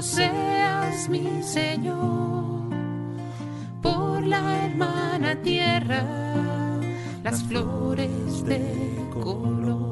[0.00, 2.70] seas mi Señor,
[3.80, 6.04] por la hermana tierra,
[7.24, 8.60] las flores de
[9.12, 9.91] color.